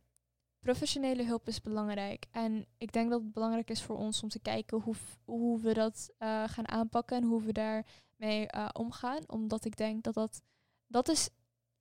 [0.60, 2.26] professionele hulp is belangrijk.
[2.32, 5.74] En ik denk dat het belangrijk is voor ons om te kijken hoe, hoe we
[5.74, 9.30] dat uh, gaan aanpakken en hoe we daarmee uh, omgaan.
[9.30, 10.42] Omdat ik denk dat dat,
[10.88, 11.30] dat is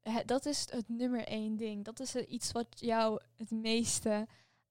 [0.02, 1.84] het, dat is het nummer één ding.
[1.84, 4.26] Dat is iets wat jou het meeste,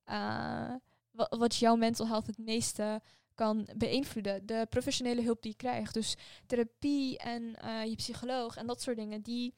[0.06, 0.74] uh,
[1.10, 3.02] wat, wat jouw mental health het meeste
[3.34, 4.46] kan beïnvloeden.
[4.46, 5.94] De professionele hulp die je krijgt.
[5.94, 6.16] Dus
[6.46, 9.54] therapie en uh, je psycholoog en dat soort dingen, die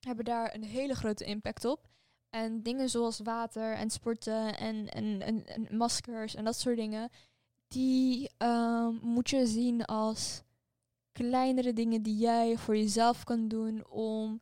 [0.00, 1.88] hebben daar een hele grote impact op.
[2.30, 7.10] En dingen zoals water en sporten en, en, en, maskers en dat soort dingen,
[7.68, 10.42] die uh, moet je zien als
[11.12, 14.40] kleinere dingen die jij voor jezelf kan doen om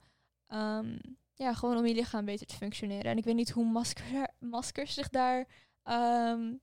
[0.48, 0.98] um,
[1.34, 3.10] ja, gewoon om je lichaam beter te functioneren.
[3.10, 5.46] En ik weet niet hoe masker, maskers zich daar
[5.84, 6.60] um,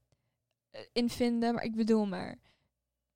[0.91, 2.37] in vinden, maar ik bedoel maar.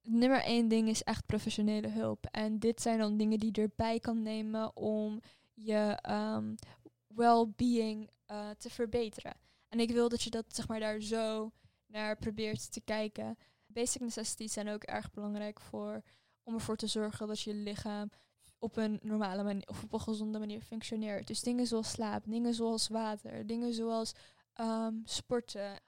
[0.02, 2.26] Nummer één ding is echt professionele hulp.
[2.32, 5.22] En dit zijn dan dingen die je erbij kan nemen om
[5.54, 6.56] je um,
[7.08, 9.34] well-being uh, te verbeteren.
[9.70, 11.52] En ik wil dat je dat zeg maar daar zo
[11.88, 13.38] naar probeert te kijken.
[13.66, 16.02] Basic necessities zijn ook erg belangrijk voor
[16.44, 18.10] om ervoor te zorgen dat je lichaam
[18.60, 21.28] op een normale manier of op een gezonde manier functioneert.
[21.28, 24.14] Dus dingen zoals slaap, dingen zoals water, dingen zoals
[24.56, 25.80] um, sporten.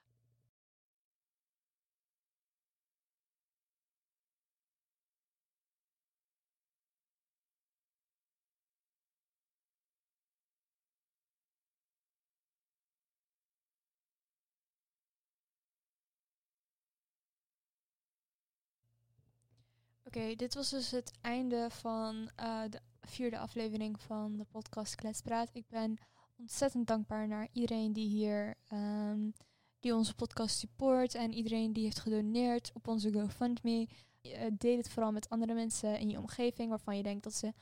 [20.16, 25.50] Okay, dit was dus het einde van uh, de vierde aflevering van de podcast Kletspraat.
[25.54, 25.98] Ik ben
[26.38, 29.34] ontzettend dankbaar naar iedereen die hier um,
[29.80, 33.88] die onze podcast support en iedereen die heeft gedoneerd op onze GoFundMe.
[34.22, 37.54] Uh, deel het vooral met andere mensen in je omgeving waarvan je denkt dat ze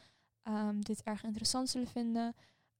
[0.43, 2.35] um, dit erg interessant zullen vinden.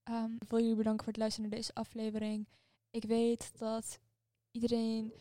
[0.09, 2.47] Um, ik wil jullie bedanken voor het luisteren naar deze aflevering.
[2.89, 3.99] Ik weet dat
[4.51, 5.13] iedereen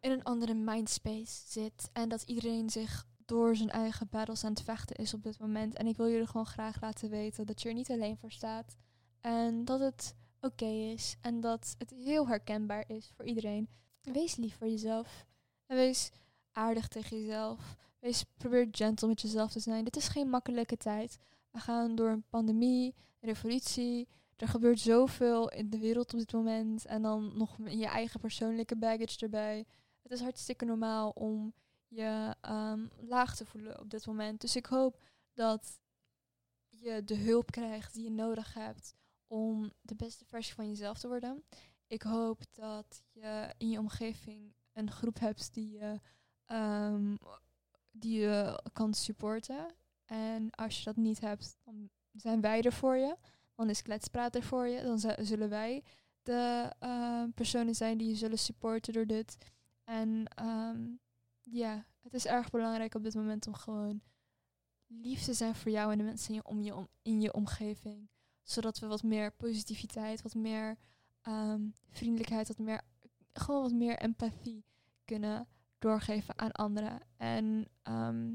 [0.00, 4.62] in een andere mindspace zit en dat iedereen zich door zijn eigen battles aan het
[4.62, 5.74] vechten is op dit moment.
[5.74, 8.76] En ik wil jullie gewoon graag laten weten dat je er niet alleen voor staat.
[9.20, 11.16] En dat het oké is.
[11.20, 13.68] En dat het heel herkenbaar is voor iedereen.
[14.02, 15.26] Wees lief voor jezelf.
[15.66, 16.10] En wees
[16.52, 17.76] aardig tegen jezelf.
[17.98, 19.84] Wees, probeer gentle met jezelf te zijn.
[19.84, 21.18] Dit is geen makkelijke tijd.
[21.50, 24.08] We gaan door een pandemie, een revolutie.
[24.36, 26.86] Er gebeurt zoveel in de wereld op dit moment.
[26.86, 29.66] En dan nog je eigen persoonlijke baggage erbij.
[30.02, 31.52] Het is hartstikke normaal om
[31.90, 34.40] je um, laag te voelen op dit moment.
[34.40, 35.00] Dus ik hoop
[35.32, 35.80] dat
[36.68, 38.94] je de hulp krijgt die je nodig hebt
[39.26, 41.44] om de beste versie van jezelf te worden.
[41.86, 46.00] ik hoop dat je in je omgeving een groep hebt die je,
[46.44, 47.16] ehm,
[47.90, 49.74] die je kan supporten.
[50.04, 53.16] En als je dat niet hebt, dan zijn wij er voor je.
[53.54, 54.82] Dan is Kletspraat er voor je.
[54.82, 55.82] Dan zullen wij
[56.22, 59.36] de ehm, personen zijn die je zullen supporten door dit.
[59.84, 60.88] En ehm,
[61.50, 64.00] ja, het is erg belangrijk op dit moment om gewoon
[64.86, 67.32] lief te zijn voor jou en de mensen in je, om je, om, in je
[67.32, 68.08] omgeving.
[68.42, 70.78] Zodat we wat meer positiviteit, wat meer
[71.22, 72.80] Ehm, vriendelijkheid, wat meer,
[73.32, 74.64] gewoon wat meer empathie
[75.04, 75.48] kunnen
[75.78, 77.00] doorgeven aan anderen.
[77.16, 78.34] En ehm,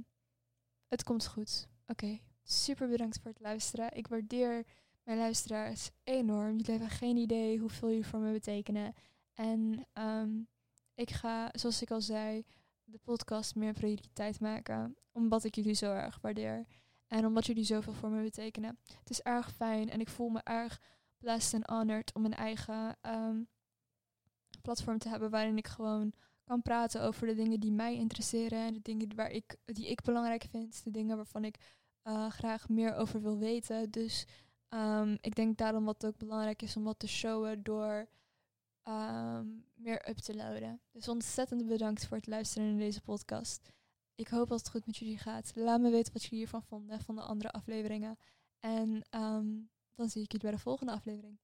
[0.87, 1.67] het komt goed.
[1.87, 3.91] Oké, super bedankt voor het luisteren.
[3.91, 4.65] Ik waardeer
[5.03, 6.57] mijn luisteraars enorm.
[6.57, 8.93] Jullie hebben geen idee hoeveel jullie voor me betekenen.
[9.33, 10.47] En um,
[10.93, 12.45] ik ga, zoals ik al zei,
[12.85, 14.95] de podcast meer prioriteit maken.
[15.11, 16.65] Omdat ik jullie zo erg waardeer.
[17.07, 18.79] En omdat jullie zoveel voor me betekenen.
[18.99, 20.81] Het is erg fijn en ik voel me erg
[21.17, 23.43] blessed en honored om een eigen ehm,
[24.61, 26.13] platform te hebben waarin ik gewoon
[26.43, 30.01] kan praten over de dingen die mij interesseren en de dingen waar ik, die ik
[30.01, 31.57] belangrijk vind, de dingen waarvan ik
[32.03, 33.91] uh, graag meer over wil weten.
[33.91, 34.25] Dus
[34.69, 38.07] um, ik denk daarom wat ook belangrijk is om wat te showen door
[38.87, 40.81] um, meer up te loaden.
[40.91, 43.73] Dus ontzettend bedankt voor het luisteren naar deze podcast.
[44.15, 45.51] Ik hoop dat het goed met jullie gaat.
[45.55, 48.17] Laat me weten wat jullie hiervan vonden, van de andere afleveringen.
[48.59, 51.39] En um, dan zie ik jullie bij de volgende aflevering.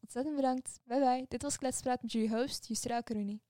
[0.00, 0.80] Ontzettend bedankt.
[0.84, 1.24] Bye bye.
[1.28, 3.40] Dit was Kletspraat met jullie host, Justra Karuni.